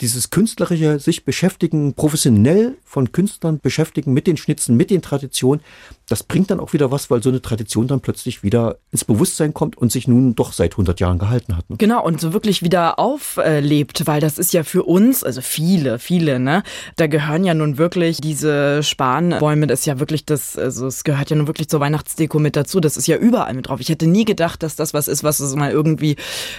dieses 0.00 0.30
künstlerische 0.30 0.98
sich 0.98 1.24
beschäftigen, 1.24 1.94
professionell 1.94 2.76
von 2.84 3.12
Künstlern 3.12 3.60
beschäftigen 3.60 4.12
mit 4.12 4.26
den 4.26 4.36
Schnitzen, 4.36 4.76
mit 4.76 4.90
den 4.90 5.02
Traditionen, 5.02 5.62
das 6.08 6.22
bringt 6.22 6.50
dann 6.50 6.60
auch 6.60 6.72
wieder 6.72 6.90
was, 6.90 7.10
weil 7.10 7.22
so 7.22 7.30
eine 7.30 7.42
Tradition 7.42 7.88
dann 7.88 8.00
plötzlich 8.00 8.42
wieder 8.42 8.78
ins 8.92 9.04
Bewusstsein 9.04 9.54
kommt 9.54 9.76
und 9.76 9.90
sich 9.90 10.06
nun 10.06 10.34
doch 10.34 10.52
seit 10.52 10.74
100 10.74 11.00
Jahren 11.00 11.18
gehalten 11.18 11.56
hat. 11.56 11.68
Ne? 11.68 11.76
Genau, 11.78 12.04
und 12.04 12.20
so 12.20 12.32
wirklich 12.32 12.62
wieder 12.62 12.98
auflebt, 12.98 14.06
weil 14.06 14.20
das 14.20 14.38
ist 14.38 14.52
ja 14.52 14.62
für 14.62 14.84
uns, 14.84 15.24
also 15.24 15.40
viele, 15.40 15.98
viele, 15.98 16.38
ne, 16.38 16.62
da 16.96 17.06
gehören 17.06 17.44
ja 17.44 17.54
nun 17.54 17.78
wirklich 17.78 18.20
diese 18.20 18.82
Spanbäume, 18.82 19.66
das 19.66 19.80
ist 19.80 19.86
ja 19.86 19.98
wirklich 19.98 20.26
das, 20.26 20.56
also 20.56 20.86
es 20.86 21.04
gehört 21.04 21.30
ja 21.30 21.36
nun 21.36 21.46
wirklich 21.46 21.68
zur 21.68 21.80
Weihnachtsdeko 21.80 22.38
mit 22.38 22.54
dazu, 22.54 22.80
das 22.80 22.96
ist 22.96 23.06
ja 23.06 23.16
überall 23.16 23.54
mit 23.54 23.68
drauf. 23.68 23.80
Ich 23.80 23.88
hätte 23.88 24.06
nie 24.06 24.24
gedacht, 24.24 24.62
dass 24.62 24.76
das 24.76 24.94
was 24.94 25.08
ist, 25.08 25.24
was 25.24 25.40
es 25.40 25.54
mal 25.56 25.70
irgendwie 25.70 26.16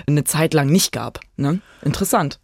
eine 0.08 0.24
Zeit 0.24 0.54
lang 0.54 0.68
nicht 0.68 0.92
gab, 0.92 1.20
ne? 1.38 1.60
Interessant. 1.84 2.40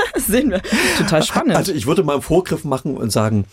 Sehen 0.16 0.50
wir. 0.50 0.62
Total 0.98 1.22
spannend. 1.22 1.56
Also 1.56 1.72
ich 1.72 1.86
würde 1.86 2.02
mal 2.02 2.14
einen 2.14 2.22
Vorgriff 2.22 2.64
machen 2.64 2.96
und 2.96 3.10
sagen, 3.10 3.44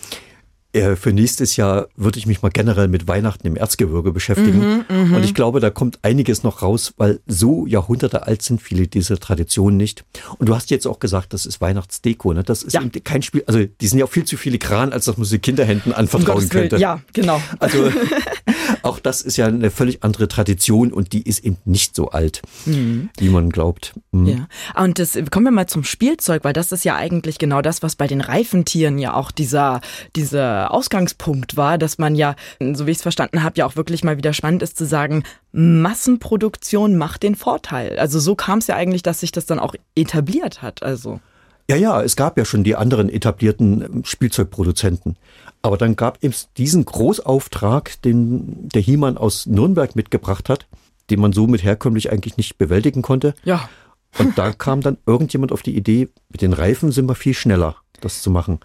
äh, 0.71 0.95
für 0.95 1.11
nächstes 1.11 1.55
Jahr 1.55 1.87
würde 1.95 2.19
ich 2.19 2.27
mich 2.27 2.43
mal 2.43 2.49
generell 2.49 2.87
mit 2.89 3.07
Weihnachten 3.07 3.47
im 3.47 3.55
Erzgebirge 3.55 4.11
beschäftigen. 4.11 4.85
Mhm, 4.87 5.15
und 5.15 5.23
ich 5.23 5.33
glaube, 5.33 5.59
da 5.59 5.71
kommt 5.71 5.97
einiges 6.03 6.43
noch 6.43 6.61
raus, 6.61 6.93
weil 6.97 7.21
so 7.25 7.65
Jahrhunderte 7.65 8.27
alt 8.27 8.43
sind 8.43 8.61
viele 8.61 8.87
dieser 8.87 9.17
Traditionen 9.19 9.77
nicht. 9.77 10.05
Und 10.37 10.47
du 10.47 10.53
hast 10.53 10.69
jetzt 10.69 10.85
auch 10.85 10.99
gesagt, 10.99 11.33
das 11.33 11.47
ist 11.47 11.59
Weihnachtsdeko. 11.59 12.33
Ne? 12.33 12.43
Das 12.43 12.61
ist 12.61 12.73
Ja. 12.73 12.81
eben 12.81 12.91
kein 13.03 13.23
Spiel, 13.23 13.43
also 13.47 13.65
die 13.65 13.87
sind 13.87 13.97
ja 13.97 14.05
auch 14.05 14.11
viel 14.11 14.25
zu 14.25 14.37
filigran, 14.37 14.93
als 14.93 15.05
dass 15.05 15.17
man 15.17 15.25
sie 15.25 15.39
Kinderhänden 15.39 15.91
Um 15.91 15.97
anvertrauen 15.97 16.37
Willen. 16.41 16.49
könnte. 16.49 16.77
Ja, 16.77 17.01
genau. 17.13 17.41
Also 17.57 17.91
auch 18.83 18.99
das 18.99 19.21
ist 19.21 19.37
ja 19.37 19.47
eine 19.47 19.71
völlig 19.71 20.03
andere 20.03 20.27
Tradition 20.27 20.91
und 20.91 21.13
die 21.13 21.23
ist 21.23 21.43
eben 21.43 21.57
nicht 21.65 21.95
so 21.95 22.09
alt, 22.09 22.41
wie 22.65 23.29
man 23.29 23.49
glaubt. 23.49 23.93
Mhm. 24.11 24.27
Ja, 24.27 24.47
und 24.81 24.99
das 24.99 25.17
kommen 25.31 25.45
wir 25.45 25.51
mal 25.51 25.67
zum 25.67 25.83
Spielzeug, 25.83 26.43
weil 26.43 26.53
das 26.53 26.71
ist 26.71 26.83
ja 26.85 26.95
eigentlich 26.95 27.37
genau 27.37 27.61
das, 27.61 27.83
was 27.83 27.95
bei 27.95 28.07
den 28.07 28.21
Reifentieren 28.21 28.97
ja 28.97 29.13
auch 29.13 29.31
dieser 29.31 29.81
dieser 30.15 30.71
Ausgangspunkt 30.71 31.57
war, 31.57 31.77
dass 31.77 31.97
man 31.97 32.15
ja, 32.15 32.35
so 32.73 32.87
wie 32.87 32.91
ich 32.91 32.97
es 32.97 33.03
verstanden 33.03 33.43
habe, 33.43 33.57
ja 33.57 33.65
auch 33.65 33.75
wirklich 33.75 34.03
mal 34.03 34.17
wieder 34.17 34.33
spannend 34.33 34.63
ist 34.63 34.77
zu 34.77 34.85
sagen, 34.85 35.23
Massenproduktion 35.51 36.97
macht 36.97 37.23
den 37.23 37.35
Vorteil. 37.35 37.97
Also 37.99 38.19
so 38.19 38.35
kam 38.35 38.59
es 38.59 38.67
ja 38.67 38.75
eigentlich, 38.75 39.03
dass 39.03 39.19
sich 39.19 39.31
das 39.31 39.45
dann 39.45 39.59
auch 39.59 39.75
etabliert 39.95 40.61
hat. 40.61 40.83
Also 40.83 41.19
Ja, 41.69 41.75
ja, 41.75 42.01
es 42.01 42.15
gab 42.15 42.35
ja 42.37 42.45
schon 42.45 42.63
die 42.63 42.75
anderen 42.75 43.09
etablierten 43.09 43.81
ähm, 43.81 44.03
Spielzeugproduzenten. 44.03 45.17
Aber 45.61 45.77
dann 45.77 45.95
gab 45.95 46.17
es 46.21 46.49
diesen 46.57 46.83
Großauftrag, 46.83 48.01
den 48.01 48.69
der 48.69 48.81
Hiemann 48.81 49.17
aus 49.17 49.45
Nürnberg 49.45 49.95
mitgebracht 49.95 50.49
hat, 50.49 50.65
den 51.11 51.19
man 51.19 51.31
so 51.31 51.45
mit 51.45 51.63
herkömmlich 51.63 52.11
eigentlich 52.11 52.37
nicht 52.37 52.57
bewältigen 52.57 53.03
konnte. 53.03 53.35
ja, 53.43 53.69
Und 54.17 54.37
da 54.39 54.51
kam 54.57 54.81
dann 54.81 54.97
irgendjemand 55.05 55.51
auf 55.51 55.61
die 55.61 55.75
Idee, 55.75 56.09
mit 56.29 56.41
den 56.41 56.53
Reifen 56.53 56.91
sind 56.91 57.07
wir 57.07 57.15
viel 57.15 57.35
schneller, 57.35 57.75
das 58.01 58.23
zu 58.23 58.31
machen. 58.31 58.61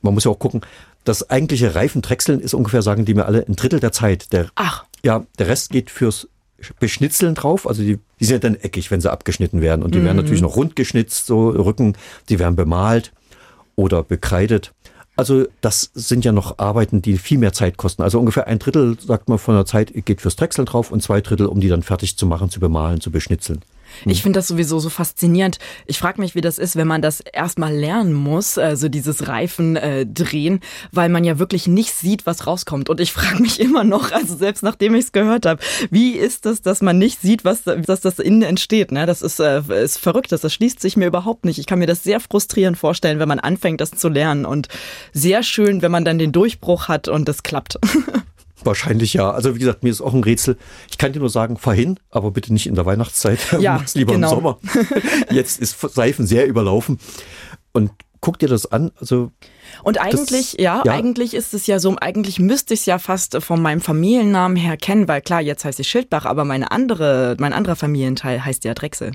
Man 0.00 0.14
muss 0.14 0.24
ja 0.24 0.30
auch 0.30 0.38
gucken, 0.38 0.62
das 1.04 1.28
eigentliche 1.28 1.74
Reifendrechseln 1.74 2.40
ist 2.40 2.54
ungefähr, 2.54 2.80
sagen 2.80 3.04
die 3.04 3.14
mir 3.14 3.26
alle, 3.26 3.44
ein 3.46 3.56
Drittel 3.56 3.80
der 3.80 3.92
Zeit. 3.92 4.32
Der, 4.32 4.48
ach, 4.54 4.84
ja, 5.04 5.26
der 5.38 5.48
Rest 5.48 5.70
geht 5.70 5.90
fürs 5.90 6.28
Beschnitzeln 6.78 7.34
drauf. 7.34 7.66
Also 7.66 7.82
die, 7.82 7.98
die 8.18 8.24
sind 8.24 8.42
ja 8.42 8.50
dann 8.50 8.60
eckig, 8.60 8.90
wenn 8.90 9.00
sie 9.00 9.10
abgeschnitten 9.10 9.60
werden. 9.60 9.82
Und 9.82 9.94
die 9.94 10.04
werden 10.04 10.16
natürlich 10.16 10.42
noch 10.42 10.56
rund 10.56 10.76
geschnitzt, 10.76 11.26
so 11.26 11.50
Rücken, 11.50 11.96
die 12.28 12.38
werden 12.38 12.56
bemalt 12.56 13.12
oder 13.76 14.02
bekreidet. 14.02 14.72
Also 15.16 15.46
das 15.60 15.90
sind 15.94 16.24
ja 16.24 16.32
noch 16.32 16.58
Arbeiten, 16.58 17.02
die 17.02 17.18
viel 17.18 17.38
mehr 17.38 17.52
Zeit 17.52 17.76
kosten. 17.76 18.02
Also 18.02 18.18
ungefähr 18.18 18.46
ein 18.46 18.58
Drittel, 18.58 18.96
sagt 18.98 19.28
man, 19.28 19.38
von 19.38 19.54
der 19.54 19.66
Zeit 19.66 19.92
geht 20.06 20.20
fürs 20.20 20.36
Drechseln 20.36 20.66
drauf 20.66 20.90
und 20.90 21.02
zwei 21.02 21.20
Drittel, 21.20 21.46
um 21.46 21.60
die 21.60 21.68
dann 21.68 21.82
fertig 21.82 22.16
zu 22.16 22.26
machen, 22.26 22.48
zu 22.48 22.60
bemalen, 22.60 23.00
zu 23.00 23.10
beschnitzeln. 23.10 23.60
Ich 24.06 24.22
finde 24.22 24.38
das 24.38 24.48
sowieso 24.48 24.78
so 24.78 24.88
faszinierend. 24.88 25.58
Ich 25.86 25.98
frage 25.98 26.20
mich, 26.20 26.34
wie 26.34 26.40
das 26.40 26.58
ist, 26.58 26.76
wenn 26.76 26.88
man 26.88 27.02
das 27.02 27.20
erstmal 27.20 27.74
lernen 27.74 28.12
muss, 28.12 28.58
also 28.58 28.88
dieses 28.88 29.28
Reifen 29.28 29.76
äh, 29.76 30.06
drehen, 30.06 30.60
weil 30.92 31.08
man 31.08 31.24
ja 31.24 31.38
wirklich 31.38 31.66
nicht 31.66 31.94
sieht, 31.94 32.26
was 32.26 32.46
rauskommt. 32.46 32.88
Und 32.88 33.00
ich 33.00 33.12
frage 33.12 33.42
mich 33.42 33.60
immer 33.60 33.84
noch, 33.84 34.12
also 34.12 34.36
selbst 34.36 34.62
nachdem 34.62 34.94
ich 34.94 35.06
es 35.06 35.12
gehört 35.12 35.46
habe, 35.46 35.62
wie 35.90 36.12
ist 36.12 36.46
das, 36.46 36.62
dass 36.62 36.82
man 36.82 36.98
nicht 36.98 37.20
sieht, 37.20 37.44
was 37.44 37.62
dass 37.64 38.00
das 38.00 38.18
innen 38.18 38.42
entsteht? 38.42 38.92
Ne? 38.92 39.06
Das 39.06 39.22
ist, 39.22 39.40
äh, 39.40 39.62
ist 39.82 39.98
verrückt, 39.98 40.32
das, 40.32 40.40
das 40.40 40.54
schließt 40.54 40.80
sich 40.80 40.96
mir 40.96 41.06
überhaupt 41.06 41.44
nicht. 41.44 41.58
Ich 41.58 41.66
kann 41.66 41.78
mir 41.78 41.86
das 41.86 42.02
sehr 42.02 42.20
frustrierend 42.20 42.78
vorstellen, 42.78 43.18
wenn 43.18 43.28
man 43.28 43.40
anfängt, 43.40 43.80
das 43.80 43.90
zu 43.90 44.08
lernen. 44.08 44.44
Und 44.44 44.68
sehr 45.12 45.42
schön, 45.42 45.82
wenn 45.82 45.92
man 45.92 46.04
dann 46.04 46.18
den 46.18 46.32
Durchbruch 46.32 46.88
hat 46.88 47.08
und 47.08 47.28
das 47.28 47.42
klappt. 47.42 47.78
Wahrscheinlich 48.64 49.14
ja. 49.14 49.30
Also 49.30 49.54
wie 49.54 49.58
gesagt, 49.58 49.82
mir 49.82 49.90
ist 49.90 50.00
auch 50.00 50.14
ein 50.14 50.24
Rätsel. 50.24 50.56
Ich 50.90 50.98
kann 50.98 51.12
dir 51.12 51.20
nur 51.20 51.30
sagen, 51.30 51.56
fahr 51.56 51.74
hin, 51.74 51.98
aber 52.10 52.30
bitte 52.30 52.52
nicht 52.52 52.66
in 52.66 52.74
der 52.74 52.86
Weihnachtszeit. 52.86 53.38
Ja, 53.60 53.78
Mach's 53.78 53.94
lieber 53.94 54.14
genau. 54.14 54.28
im 54.28 54.34
Sommer. 54.36 54.58
Jetzt 55.30 55.60
ist 55.60 55.80
Seifen 55.80 56.26
sehr 56.26 56.46
überlaufen. 56.46 56.98
Und 57.72 57.90
guck 58.20 58.38
dir 58.38 58.48
das 58.48 58.70
an. 58.70 58.90
Also 59.00 59.30
Und 59.82 59.98
eigentlich, 60.00 60.54
ja, 60.58 60.82
ja. 60.84 60.92
eigentlich 60.92 61.34
ist 61.34 61.54
es 61.54 61.66
ja 61.66 61.78
so, 61.78 61.96
eigentlich 62.00 62.38
müsste 62.38 62.74
ich 62.74 62.80
es 62.80 62.86
ja 62.86 62.98
fast 62.98 63.42
von 63.42 63.60
meinem 63.60 63.80
Familiennamen 63.80 64.56
her 64.56 64.76
kennen, 64.76 65.08
weil 65.08 65.20
klar, 65.20 65.40
jetzt 65.40 65.64
heißt 65.64 65.80
ich 65.80 65.88
Schildbach, 65.88 66.26
aber 66.26 66.44
meine 66.44 66.70
andere, 66.70 67.36
mein 67.38 67.52
anderer 67.52 67.76
Familienteil 67.76 68.44
heißt 68.44 68.64
ja 68.64 68.74
Drechsel. 68.74 69.12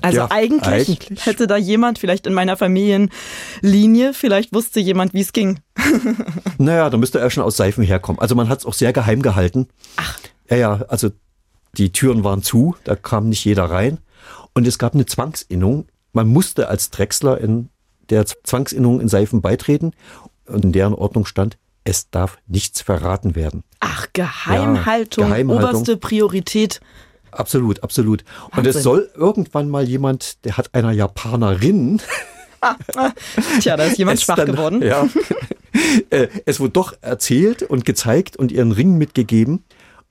Also 0.00 0.18
Ja, 0.18 0.30
eigentlich, 0.30 0.88
eigentlich. 0.88 1.26
hätte 1.26 1.46
da 1.46 1.56
jemand 1.56 1.98
vielleicht 1.98 2.26
in 2.26 2.34
meiner 2.34 2.56
Familienlinie, 2.56 4.12
vielleicht 4.12 4.52
wusste 4.52 4.80
jemand, 4.80 5.14
wie 5.14 5.20
es 5.20 5.32
ging. 5.32 5.60
naja, 6.58 6.90
da 6.90 6.96
müsste 6.96 7.20
er 7.20 7.30
schon 7.30 7.42
aus 7.44 7.56
Seifen 7.56 7.84
herkommen. 7.84 8.20
Also 8.20 8.34
man 8.34 8.48
hat 8.48 8.60
es 8.60 8.66
auch 8.66 8.74
sehr 8.74 8.92
geheim 8.92 9.22
gehalten. 9.22 9.68
Ach. 9.96 10.18
Ja, 10.50 10.56
ja, 10.56 10.72
also 10.88 11.10
die 11.76 11.92
Türen 11.92 12.24
waren 12.24 12.42
zu, 12.42 12.76
da 12.84 12.96
kam 12.96 13.28
nicht 13.28 13.44
jeder 13.44 13.64
rein. 13.64 13.98
Und 14.52 14.66
es 14.66 14.78
gab 14.78 14.94
eine 14.94 15.06
Zwangsinnung. 15.06 15.86
Man 16.12 16.28
musste 16.28 16.68
als 16.68 16.90
Drechsler 16.90 17.40
in 17.40 17.68
der 18.10 18.26
Zwangsinnung 18.26 19.00
in 19.00 19.08
Seifen 19.08 19.40
beitreten. 19.42 19.92
Und 20.46 20.64
in 20.64 20.72
deren 20.72 20.94
Ordnung 20.94 21.26
stand, 21.26 21.56
es 21.84 22.10
darf 22.10 22.38
nichts 22.46 22.80
verraten 22.82 23.34
werden. 23.34 23.62
Ach, 23.80 24.06
Geheimhaltung, 24.12 25.24
ja, 25.24 25.30
Geheimhaltung. 25.30 25.68
oberste 25.70 25.96
Priorität. 25.96 26.80
Absolut, 27.38 27.82
absolut. 27.82 28.24
Wahnsinn. 28.24 28.58
Und 28.58 28.66
es 28.66 28.82
soll 28.82 29.10
irgendwann 29.14 29.68
mal 29.68 29.88
jemand, 29.88 30.44
der 30.44 30.56
hat 30.56 30.74
einer 30.74 30.92
Japanerin. 30.92 32.00
Tja, 33.60 33.76
da 33.76 33.84
ist 33.84 33.98
jemand 33.98 34.20
schwach 34.20 34.36
dann, 34.36 34.52
geworden. 34.52 34.82
Ja, 34.82 35.06
äh, 36.10 36.28
es 36.46 36.60
wurde 36.60 36.72
doch 36.72 36.94
erzählt 37.02 37.62
und 37.62 37.84
gezeigt 37.84 38.36
und 38.36 38.52
ihren 38.52 38.72
Ring 38.72 38.96
mitgegeben 38.96 39.64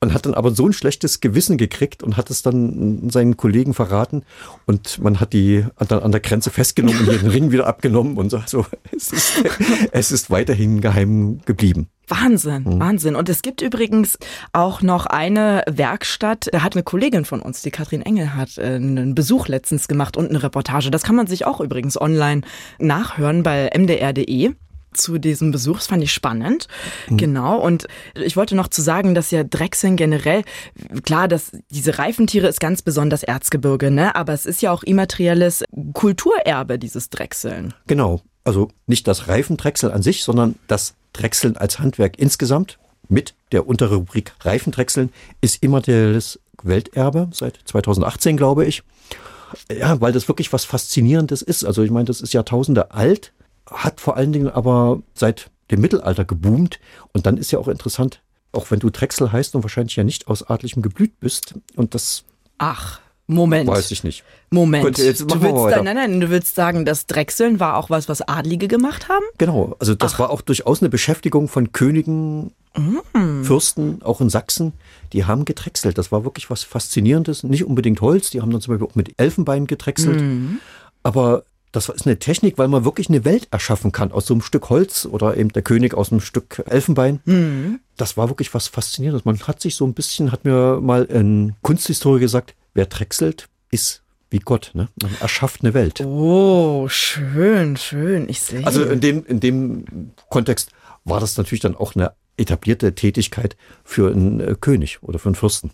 und 0.04 0.14
hat 0.14 0.26
dann 0.26 0.34
aber 0.34 0.52
so 0.52 0.68
ein 0.68 0.74
schlechtes 0.74 1.20
Gewissen 1.20 1.58
gekriegt 1.58 2.04
und 2.04 2.18
hat 2.18 2.30
es 2.30 2.42
dann 2.42 3.10
seinen 3.10 3.38
Kollegen 3.38 3.74
verraten 3.74 4.24
und 4.66 5.02
man 5.02 5.20
hat 5.20 5.34
die 5.34 5.66
dann 5.88 6.04
an 6.04 6.12
der 6.12 6.22
Grenze 6.22 6.52
festgenommen 6.52 7.00
und 7.00 7.14
ihren 7.14 7.30
Ring 7.30 7.52
wieder 7.52 7.68
abgenommen 7.68 8.18
und 8.18 8.30
so. 8.30 8.38
Also 8.38 8.66
es 8.96 9.12
ist, 9.12 9.44
es 9.92 10.12
ist 10.12 10.30
weiterhin 10.30 10.82
geheim 10.82 11.40
geblieben. 11.46 11.88
Wahnsinn, 12.08 12.64
mhm. 12.64 12.80
Wahnsinn. 12.80 13.16
Und 13.16 13.30
es 13.30 13.42
gibt 13.42 13.62
übrigens 13.62 14.18
auch 14.52 14.82
noch 14.82 15.06
eine 15.06 15.64
Werkstatt, 15.70 16.50
da 16.52 16.62
hat 16.62 16.76
eine 16.76 16.84
Kollegin 16.84 17.24
von 17.26 17.42
uns, 17.42 17.62
die 17.62 17.72
Katrin 17.72 18.02
Engel, 18.02 18.36
hat 18.36 18.58
äh, 18.58 18.76
einen 18.76 19.16
Besuch 19.16 19.48
letztens 19.48 19.88
gemacht 19.88 20.18
und 20.18 20.30
eine 20.30 20.44
Reportage. 20.44 20.92
Das 20.92 21.04
kann 21.04 21.16
man 21.16 21.28
sich 21.28 21.46
auch 21.46 21.62
übrigens 21.62 22.00
online 22.00 22.42
nachhören 22.78 23.44
bei 23.44 23.70
mdr.de 23.76 24.54
zu 24.94 25.18
diesem 25.18 25.52
Besuch. 25.52 25.78
Das 25.78 25.88
fand 25.88 26.04
ich 26.04 26.12
spannend. 26.12 26.68
Mhm. 27.10 27.18
Genau. 27.18 27.60
Und 27.60 27.88
ich 28.16 28.36
wollte 28.36 28.56
noch 28.56 28.68
zu 28.68 28.82
sagen, 28.82 29.16
dass 29.16 29.32
ja 29.32 29.44
Drechseln 29.44 29.96
generell, 29.96 30.44
klar, 31.04 31.28
dass 31.28 31.52
diese 31.70 31.98
Reifentiere 32.00 32.48
ist 32.48 32.60
ganz 32.60 32.82
besonders 32.82 33.24
Erzgebirge, 33.24 33.92
ne? 33.92 34.16
Aber 34.16 34.34
es 34.34 34.46
ist 34.46 34.62
ja 34.62 34.72
auch 34.72 34.84
immaterielles 34.84 35.64
Kulturerbe, 35.94 36.80
dieses 36.80 37.10
Drechseln. 37.10 37.74
Genau. 37.88 38.22
Also 38.44 38.70
nicht 38.88 39.08
das 39.08 39.28
Reifendrechsel 39.28 39.92
an 39.92 40.02
sich, 40.02 40.24
sondern 40.24 40.56
das 40.68 40.96
Drechseln 41.14 41.56
als 41.58 41.80
Handwerk 41.80 42.20
insgesamt 42.20 42.78
mit 43.08 43.36
der 43.52 43.68
Unterrubrik 43.68 44.34
Reifendrechseln 44.42 45.12
ist 45.42 45.62
immaterielles 45.62 46.40
Welterbe 46.62 47.30
seit 47.32 47.60
2018, 47.66 48.38
glaube 48.38 48.66
ich. 48.66 48.84
Ja, 49.72 50.02
weil 50.02 50.12
das 50.12 50.28
wirklich 50.28 50.52
was 50.52 50.66
Faszinierendes 50.66 51.42
ist. 51.42 51.64
Also 51.64 51.84
ich 51.84 51.92
meine, 51.92 52.06
das 52.06 52.22
ist 52.22 52.34
Jahrtausende 52.34 52.92
alt 52.92 53.34
hat 53.70 54.00
vor 54.00 54.18
allen 54.18 54.34
Dingen 54.34 54.50
aber 54.50 55.02
seit 55.14 55.50
dem 55.72 55.82
Mittelalter 55.82 56.26
geboomt. 56.26 56.80
Und 57.12 57.26
dann 57.26 57.38
ist 57.38 57.52
ja 57.52 57.60
auch 57.60 57.68
interessant, 57.68 58.22
auch 58.52 58.70
wenn 58.72 58.80
du 58.80 58.90
Drechsel 58.90 59.32
heißt 59.32 59.56
und 59.56 59.64
wahrscheinlich 59.64 59.96
ja 59.96 60.04
nicht 60.04 60.28
aus 60.28 60.44
adligem 60.44 60.82
Geblüt 60.82 61.20
bist. 61.20 61.56
Und 61.76 61.96
das. 61.96 62.24
Ach. 62.58 63.00
Moment. 63.26 63.70
Weiß 63.70 63.90
ich 63.92 64.04
nicht. 64.04 64.24
Moment. 64.50 64.98
Jetzt 64.98 65.22
du 65.22 65.42
willst 65.42 65.76
da, 65.76 65.82
nein, 65.82 65.96
nein, 65.96 66.20
du 66.20 66.30
willst 66.30 66.56
sagen, 66.56 66.84
das 66.84 67.08
Drechseln 67.08 67.60
war 67.60 67.78
auch 67.78 67.90
was, 67.90 68.10
was 68.10 68.22
Adlige 68.22 68.68
gemacht 68.68 69.08
haben? 69.08 69.24
Genau. 69.38 69.78
Also 69.80 69.96
das 69.96 70.16
Ach. 70.16 70.20
war 70.20 70.30
auch 70.30 70.42
durchaus 70.42 70.82
eine 70.82 70.90
Beschäftigung 70.90 71.48
von 71.48 71.72
Königen, 71.72 72.52
mm. 72.78 73.44
Fürsten, 73.44 74.02
auch 74.04 74.20
in 74.20 74.30
Sachsen. 74.30 74.74
Die 75.14 75.24
haben 75.24 75.46
gedrechselt. 75.46 75.98
Das 75.98 76.12
war 76.12 76.26
wirklich 76.26 76.50
was 76.50 76.64
Faszinierendes. 76.64 77.44
Nicht 77.44 77.64
unbedingt 77.64 78.02
Holz. 78.02 78.30
Die 78.30 78.42
haben 78.42 78.52
dann 78.52 78.60
zum 78.60 78.74
Beispiel 78.74 78.90
auch 78.90 78.96
mit 78.96 79.14
Elfenbein 79.18 79.68
gedrechselt. 79.68 80.22
Mm. 80.22 80.58
Aber 81.02 81.46
das 81.74 81.90
ist 81.90 82.06
eine 82.06 82.20
Technik, 82.20 82.58
weil 82.58 82.68
man 82.70 82.86
wirklich 82.86 83.10
eine 83.10 83.26
Welt 83.26 83.48
erschaffen 83.52 83.92
kann 83.92 84.12
aus 84.12 84.28
so 84.28 84.34
einem 84.34 84.42
Stück 84.42 84.70
Holz 84.70 85.06
oder 85.06 85.36
eben 85.36 85.50
der 85.50 85.64
König 85.64 85.96
aus 85.96 86.12
einem 86.12 86.22
Stück 86.22 86.64
Elfenbein. 86.68 87.20
Mhm. 87.26 87.80
Das 87.98 88.16
war 88.16 88.30
wirklich 88.30 88.54
was 88.54 88.68
Faszinierendes. 88.68 89.26
Man 89.26 89.40
hat 89.42 89.60
sich 89.60 89.76
so 89.76 89.86
ein 89.86 89.94
bisschen, 89.94 90.32
hat 90.32 90.46
mir 90.46 90.80
mal 90.82 91.08
ein 91.12 91.56
Kunsthistoriker 91.64 92.22
gesagt, 92.22 92.56
wer 92.74 92.86
drechselt, 92.86 93.50
ist 93.72 94.04
wie 94.30 94.40
Gott, 94.40 94.72
ne? 94.74 94.88
Man 95.02 95.16
erschafft 95.20 95.62
eine 95.62 95.76
Welt. 95.76 96.02
Oh, 96.02 96.88
schön, 96.90 97.78
schön. 97.78 98.28
Ich 98.30 98.42
sehe. 98.42 98.66
Also 98.66 98.84
in 98.84 99.00
dem, 99.00 99.26
in 99.26 99.40
dem 99.40 100.12
Kontext 100.30 100.72
war 101.06 101.20
das 101.20 101.38
natürlich 101.38 101.62
dann 101.62 101.76
auch 101.76 101.96
eine 101.96 102.14
etablierte 102.38 102.96
Tätigkeit 102.96 103.56
für 103.84 104.12
einen 104.12 104.40
äh, 104.40 104.56
König 104.60 105.04
oder 105.04 105.20
für 105.20 105.30
einen 105.30 105.36
Fürsten. 105.36 105.72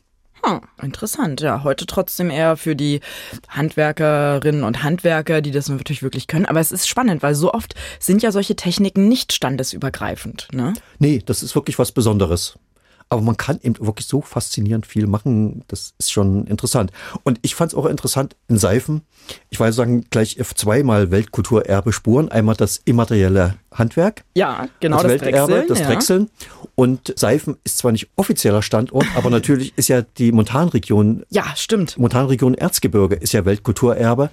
Hm, 0.49 0.62
interessant, 0.81 1.41
ja. 1.41 1.63
Heute 1.63 1.85
trotzdem 1.85 2.29
eher 2.29 2.57
für 2.57 2.75
die 2.75 3.01
Handwerkerinnen 3.47 4.63
und 4.63 4.83
Handwerker, 4.83 5.41
die 5.41 5.51
das 5.51 5.69
natürlich 5.69 6.03
wirklich 6.03 6.27
können. 6.27 6.45
Aber 6.45 6.59
es 6.59 6.71
ist 6.71 6.88
spannend, 6.88 7.21
weil 7.21 7.35
so 7.35 7.53
oft 7.53 7.75
sind 7.99 8.23
ja 8.23 8.31
solche 8.31 8.55
Techniken 8.55 9.07
nicht 9.07 9.33
standesübergreifend. 9.33 10.47
Ne? 10.51 10.73
Nee, 10.97 11.21
das 11.25 11.43
ist 11.43 11.55
wirklich 11.55 11.77
was 11.77 11.91
Besonderes. 11.91 12.57
Aber 13.09 13.21
man 13.21 13.37
kann 13.37 13.59
eben 13.63 13.75
wirklich 13.79 14.07
so 14.07 14.21
faszinierend 14.21 14.85
viel 14.85 15.07
machen. 15.07 15.63
Das 15.67 15.93
ist 15.97 16.11
schon 16.11 16.45
interessant. 16.45 16.91
Und 17.23 17.39
ich 17.41 17.55
fand 17.55 17.71
es 17.71 17.77
auch 17.77 17.87
interessant 17.87 18.35
in 18.47 18.57
Seifen. 18.59 19.01
Ich 19.49 19.59
weiß 19.59 19.75
sagen, 19.75 20.05
gleich 20.11 20.37
zweimal 20.55 21.09
Weltkulturerbe 21.09 21.91
Spuren. 21.91 22.29
Einmal 22.29 22.55
das 22.55 22.81
immaterielle 22.85 23.55
Handwerk. 23.73 24.23
Ja, 24.35 24.67
genau. 24.79 25.01
Das, 25.01 25.07
Welterbe, 25.21 25.53
Drechseln, 25.53 25.67
das 25.67 25.81
Drechseln. 25.81 26.29
Ja. 26.39 26.69
Und 26.75 27.13
Seifen 27.17 27.57
ist 27.63 27.79
zwar 27.79 27.91
nicht 27.91 28.09
offizieller 28.15 28.61
Standort, 28.61 29.05
aber 29.15 29.29
natürlich 29.29 29.73
ist 29.75 29.89
ja 29.89 30.01
die 30.01 30.31
Montanregion. 30.31 31.23
Ja, 31.29 31.45
stimmt. 31.55 31.97
Montanregion 31.97 32.53
Erzgebirge 32.53 33.15
ist 33.15 33.33
ja 33.33 33.43
Weltkulturerbe. 33.45 34.29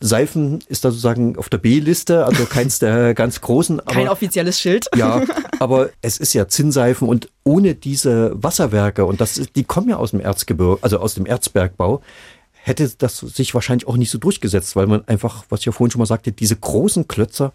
Seifen 0.00 0.60
ist 0.68 0.84
da 0.84 0.90
sozusagen 0.90 1.36
auf 1.38 1.48
der 1.48 1.58
B-Liste, 1.58 2.26
also 2.26 2.44
keins 2.50 2.78
der 2.78 3.14
ganz 3.14 3.40
großen. 3.40 3.80
Aber, 3.80 3.92
Kein 3.92 4.08
offizielles 4.08 4.60
Schild. 4.60 4.86
Ja, 4.96 5.22
aber 5.60 5.90
es 6.02 6.18
ist 6.18 6.32
ja 6.34 6.48
Zinnseifen 6.48 7.08
und 7.08 7.30
ohne 7.44 7.74
diese 7.74 8.32
Wasserwerke, 8.34 9.04
und 9.04 9.20
das, 9.20 9.40
die 9.54 9.64
kommen 9.64 9.88
ja 9.88 9.96
aus 9.96 10.10
dem 10.10 10.20
Erzgebirge, 10.20 10.78
also 10.82 10.98
aus 10.98 11.14
dem 11.14 11.26
Erzbergbau, 11.26 12.02
hätte 12.64 12.90
das 12.96 13.18
sich 13.18 13.52
wahrscheinlich 13.52 13.86
auch 13.86 13.98
nicht 13.98 14.10
so 14.10 14.16
durchgesetzt, 14.16 14.74
weil 14.74 14.86
man 14.86 15.06
einfach, 15.06 15.44
was 15.50 15.60
ich 15.60 15.66
ja 15.66 15.72
vorhin 15.72 15.90
schon 15.90 15.98
mal 15.98 16.06
sagte, 16.06 16.32
diese 16.32 16.56
großen 16.56 17.06
Klötzer, 17.08 17.52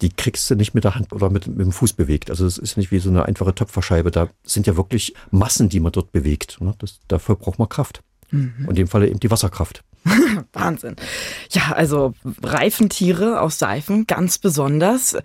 die 0.00 0.10
kriegst 0.10 0.48
du 0.48 0.54
nicht 0.54 0.72
mit 0.72 0.84
der 0.84 0.94
Hand 0.94 1.12
oder 1.12 1.30
mit, 1.30 1.48
mit 1.48 1.60
dem 1.60 1.72
Fuß 1.72 1.94
bewegt. 1.94 2.30
Also 2.30 2.46
es 2.46 2.58
ist 2.58 2.76
nicht 2.76 2.92
wie 2.92 3.00
so 3.00 3.10
eine 3.10 3.24
einfache 3.26 3.54
Töpferscheibe. 3.54 4.12
Da 4.12 4.28
sind 4.44 4.68
ja 4.68 4.76
wirklich 4.76 5.14
Massen, 5.32 5.68
die 5.68 5.80
man 5.80 5.90
dort 5.90 6.12
bewegt. 6.12 6.60
Ne? 6.60 6.74
Das, 6.78 7.00
dafür 7.08 7.34
braucht 7.34 7.58
man 7.58 7.68
Kraft. 7.68 8.02
Mhm. 8.30 8.54
Und 8.60 8.70
in 8.70 8.76
dem 8.76 8.88
Falle 8.88 9.08
eben 9.08 9.18
die 9.18 9.32
Wasserkraft. 9.32 9.82
Wahnsinn. 10.52 10.96
Ja, 11.50 11.72
also 11.72 12.14
Reifentiere 12.42 13.40
aus 13.40 13.58
Seifen, 13.58 14.06
ganz 14.06 14.38
besonders. 14.38 15.16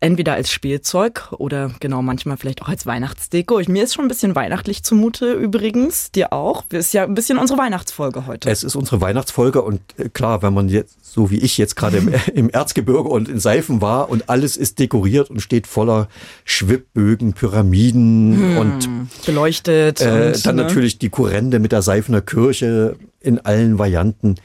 Entweder 0.00 0.34
als 0.34 0.50
Spielzeug 0.50 1.32
oder 1.38 1.70
genau 1.80 2.02
manchmal 2.02 2.36
vielleicht 2.36 2.62
auch 2.62 2.68
als 2.68 2.86
Weihnachtsdeko. 2.86 3.60
Mir 3.68 3.84
ist 3.84 3.94
schon 3.94 4.04
ein 4.04 4.08
bisschen 4.08 4.34
weihnachtlich 4.34 4.82
zumute 4.82 5.32
übrigens. 5.32 6.10
Dir 6.10 6.32
auch. 6.32 6.64
Ist 6.70 6.92
ja 6.92 7.04
ein 7.04 7.14
bisschen 7.14 7.38
unsere 7.38 7.58
Weihnachtsfolge 7.58 8.26
heute. 8.26 8.50
Es 8.50 8.62
ist 8.62 8.76
unsere 8.76 9.00
Weihnachtsfolge 9.00 9.62
und 9.62 9.80
äh, 9.96 10.08
klar, 10.08 10.42
wenn 10.42 10.52
man 10.52 10.68
jetzt, 10.68 10.96
so 11.02 11.30
wie 11.30 11.38
ich 11.38 11.56
jetzt 11.56 11.76
gerade 11.76 11.98
im, 11.98 12.12
im 12.34 12.50
Erzgebirge 12.50 13.08
und 13.08 13.28
in 13.28 13.40
Seifen 13.40 13.80
war 13.80 14.10
und 14.10 14.28
alles 14.28 14.56
ist 14.56 14.78
dekoriert 14.78 15.30
und 15.30 15.40
steht 15.40 15.66
voller 15.66 16.08
Schwibbögen, 16.44 17.32
Pyramiden 17.32 18.36
hm, 18.36 18.58
und 18.58 18.88
beleuchtet. 19.24 20.00
Äh, 20.00 20.32
und, 20.34 20.46
dann 20.46 20.56
ne? 20.56 20.62
natürlich 20.62 20.98
die 20.98 21.08
Kurrende 21.08 21.58
mit 21.58 21.72
der 21.72 21.82
Seifener 21.82 22.20
Kirche 22.20 22.96
in 23.26 23.44
allen 23.44 23.78
Varianten. 23.78 24.36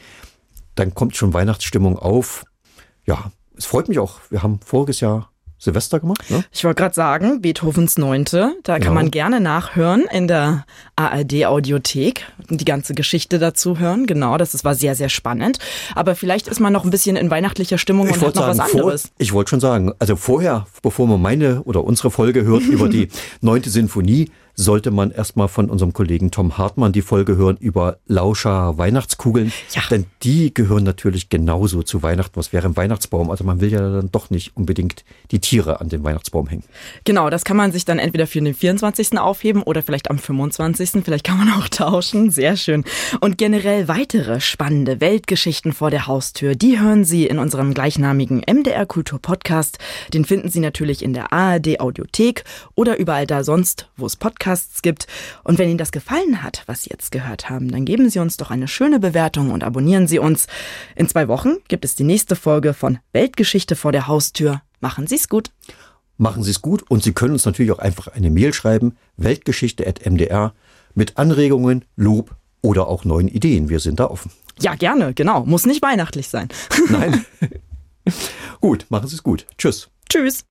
Dann 0.76 0.94
kommt 0.94 1.16
schon 1.16 1.34
Weihnachtsstimmung 1.34 1.98
auf. 1.98 2.44
Ja, 3.06 3.32
es 3.58 3.66
freut 3.66 3.88
mich 3.88 4.00
auch. 4.00 4.20
Wir 4.30 4.44
haben 4.44 4.60
voriges 4.66 5.00
Jahr 5.00 5.32
Silvester 5.62 6.00
gemacht. 6.00 6.30
Ne? 6.32 6.44
Ich 6.52 6.64
wollte 6.64 6.82
gerade 6.82 6.96
sagen, 6.96 7.42
Beethovens 7.42 8.00
Neunte. 8.00 8.56
Da 8.64 8.80
kann 8.80 8.96
man 8.96 9.12
gerne 9.12 9.40
nachhören 9.40 10.06
in 10.12 10.28
der 10.28 10.66
ARD-Audiothek 10.96 12.26
und 12.50 12.60
die 12.60 12.66
ganze 12.66 12.96
Geschichte 12.96 13.38
dazu 13.38 13.78
hören. 13.78 14.08
Genau, 14.08 14.38
das 14.38 14.64
war 14.64 14.74
sehr, 14.74 14.96
sehr 14.96 15.10
spannend. 15.10 15.60
Aber 15.94 16.16
vielleicht 16.16 16.48
ist 16.48 16.60
man 16.60 16.74
noch 16.74 16.84
ein 16.84 16.90
bisschen 16.90 17.16
in 17.16 17.30
weihnachtlicher 17.30 17.78
Stimmung 17.78 18.08
ich 18.08 18.16
und 18.16 18.22
hat 18.24 18.36
noch 18.36 18.42
sagen, 18.42 18.58
was 18.58 18.72
anderes. 18.72 19.02
Vor, 19.04 19.12
ich 19.20 19.34
wollte 19.34 19.50
schon 19.52 19.60
sagen, 19.60 19.92
also 20.00 20.16
vorher, 20.16 20.66
bevor 20.82 21.06
man 21.06 21.22
meine 21.22 21.62
oder 21.62 21.84
unsere 21.84 22.10
Folge 22.10 22.44
hört 22.44 22.64
über 22.64 22.90
die 22.90 23.10
Neunte 23.42 23.70
Sinfonie, 23.70 24.32
sollte 24.62 24.92
man 24.92 25.12
erstmal 25.12 25.48
von 25.48 25.70
unserem 25.70 25.92
Kollegen 25.92 26.30
Tom 26.30 26.58
Hartmann 26.58 26.92
die 26.92 27.02
Folge 27.02 27.36
hören 27.36 27.58
über 27.60 27.98
Lauscher 28.06 28.78
Weihnachtskugeln. 28.78 29.52
Ja. 29.74 29.82
Denn 29.90 30.06
die 30.24 30.54
gehören 30.54 30.84
natürlich 30.84 31.30
genauso 31.30 31.82
zu 31.82 32.04
Weihnachten. 32.04 32.36
Was 32.36 32.54
wäre 32.54 32.68
ein 32.68 32.78
Weihnachtsbaum? 32.78 33.32
Also 33.32 33.44
man 33.44 33.60
will 33.60 33.72
ja 33.72 33.80
dann 33.80 34.12
doch 34.12 34.30
nicht 34.30 34.56
unbedingt 34.56 35.04
die 35.32 35.40
Tiere 35.40 35.82
an 35.82 35.90
den 35.90 36.04
Weihnachtsbaum 36.04 36.48
hängen. 36.48 36.64
Genau, 37.06 37.30
das 37.30 37.44
kann 37.44 37.58
man 37.58 37.72
sich 37.72 37.86
dann 37.86 37.98
entweder 37.98 38.28
für 38.28 38.40
den 38.40 38.54
24. 38.54 39.18
aufheben 39.18 39.64
oder 39.64 39.82
vielleicht 39.82 40.10
am 40.12 40.20
25. 40.20 41.04
Vielleicht 41.04 41.26
kann 41.26 41.38
man 41.38 41.52
auch 41.54 41.68
tauschen. 41.70 42.30
Sehr 42.30 42.56
schön. 42.56 42.84
Und 43.20 43.38
generell 43.40 43.88
weitere 43.88 44.40
spannende 44.42 45.02
Weltgeschichten 45.02 45.74
vor 45.74 45.90
der 45.90 46.06
Haustür, 46.06 46.56
die 46.56 46.80
hören 46.80 47.04
Sie 47.04 47.26
in 47.26 47.40
unserem 47.40 47.74
gleichnamigen 47.74 48.44
MDR 48.48 48.86
Kultur 48.86 49.20
Podcast. 49.20 49.80
Den 50.14 50.24
finden 50.24 50.50
Sie 50.50 50.60
natürlich 50.60 51.04
in 51.04 51.14
der 51.14 51.34
ARD 51.34 51.80
Audiothek 51.80 52.44
oder 52.76 53.00
überall 53.00 53.26
da 53.26 53.44
sonst, 53.44 53.90
wo 53.98 54.06
es 54.06 54.16
Podcasts 54.16 54.51
Podcasts 54.52 54.82
gibt. 54.82 55.08
Und 55.44 55.58
wenn 55.58 55.70
Ihnen 55.70 55.78
das 55.78 55.92
gefallen 55.92 56.44
hat, 56.44 56.64
was 56.66 56.84
Sie 56.84 56.90
jetzt 56.92 57.12
gehört 57.12 57.50
haben, 57.50 57.72
dann 57.72 57.86
geben 57.86 58.10
Sie 58.10 58.20
uns 58.20 58.38
doch 58.38 58.52
eine 58.52 58.68
schöne 58.68 59.00
Bewertung 59.00 59.52
und 59.52 59.64
abonnieren 59.64 60.08
Sie 60.08 60.20
uns. 60.20 60.48
In 60.96 61.08
zwei 61.08 61.28
Wochen 61.28 61.58
gibt 61.68 61.86
es 61.86 61.96
die 61.96 62.04
nächste 62.04 62.36
Folge 62.36 62.74
von 62.74 63.00
Weltgeschichte 63.14 63.76
vor 63.76 63.92
der 63.92 64.08
Haustür. 64.08 64.62
Machen 64.80 65.08
Sie 65.08 65.16
es 65.16 65.30
gut. 65.30 65.52
Machen 66.18 66.44
Sie 66.44 66.52
es 66.52 66.62
gut 66.62 66.84
und 66.90 67.02
Sie 67.04 67.14
können 67.14 67.34
uns 67.34 67.46
natürlich 67.46 67.72
auch 67.72 67.80
einfach 67.80 68.08
eine 68.08 68.30
Mail 68.30 68.54
schreiben, 68.54 68.96
weltgeschichte.mdr, 69.18 70.54
mit 70.94 71.18
Anregungen, 71.18 71.86
Lob 71.96 72.36
oder 72.62 72.88
auch 72.88 73.06
neuen 73.06 73.28
Ideen. 73.28 73.70
Wir 73.70 73.80
sind 73.80 74.00
da 74.00 74.08
offen. 74.08 74.32
Ja, 74.60 74.76
gerne, 74.76 75.14
genau. 75.14 75.46
Muss 75.46 75.66
nicht 75.66 75.82
weihnachtlich 75.82 76.28
sein. 76.28 76.50
Nein. 76.90 77.26
gut, 78.62 78.86
machen 78.90 79.08
Sie 79.08 79.16
es 79.16 79.24
gut. 79.24 79.48
Tschüss. 79.58 79.90
Tschüss. 80.10 80.44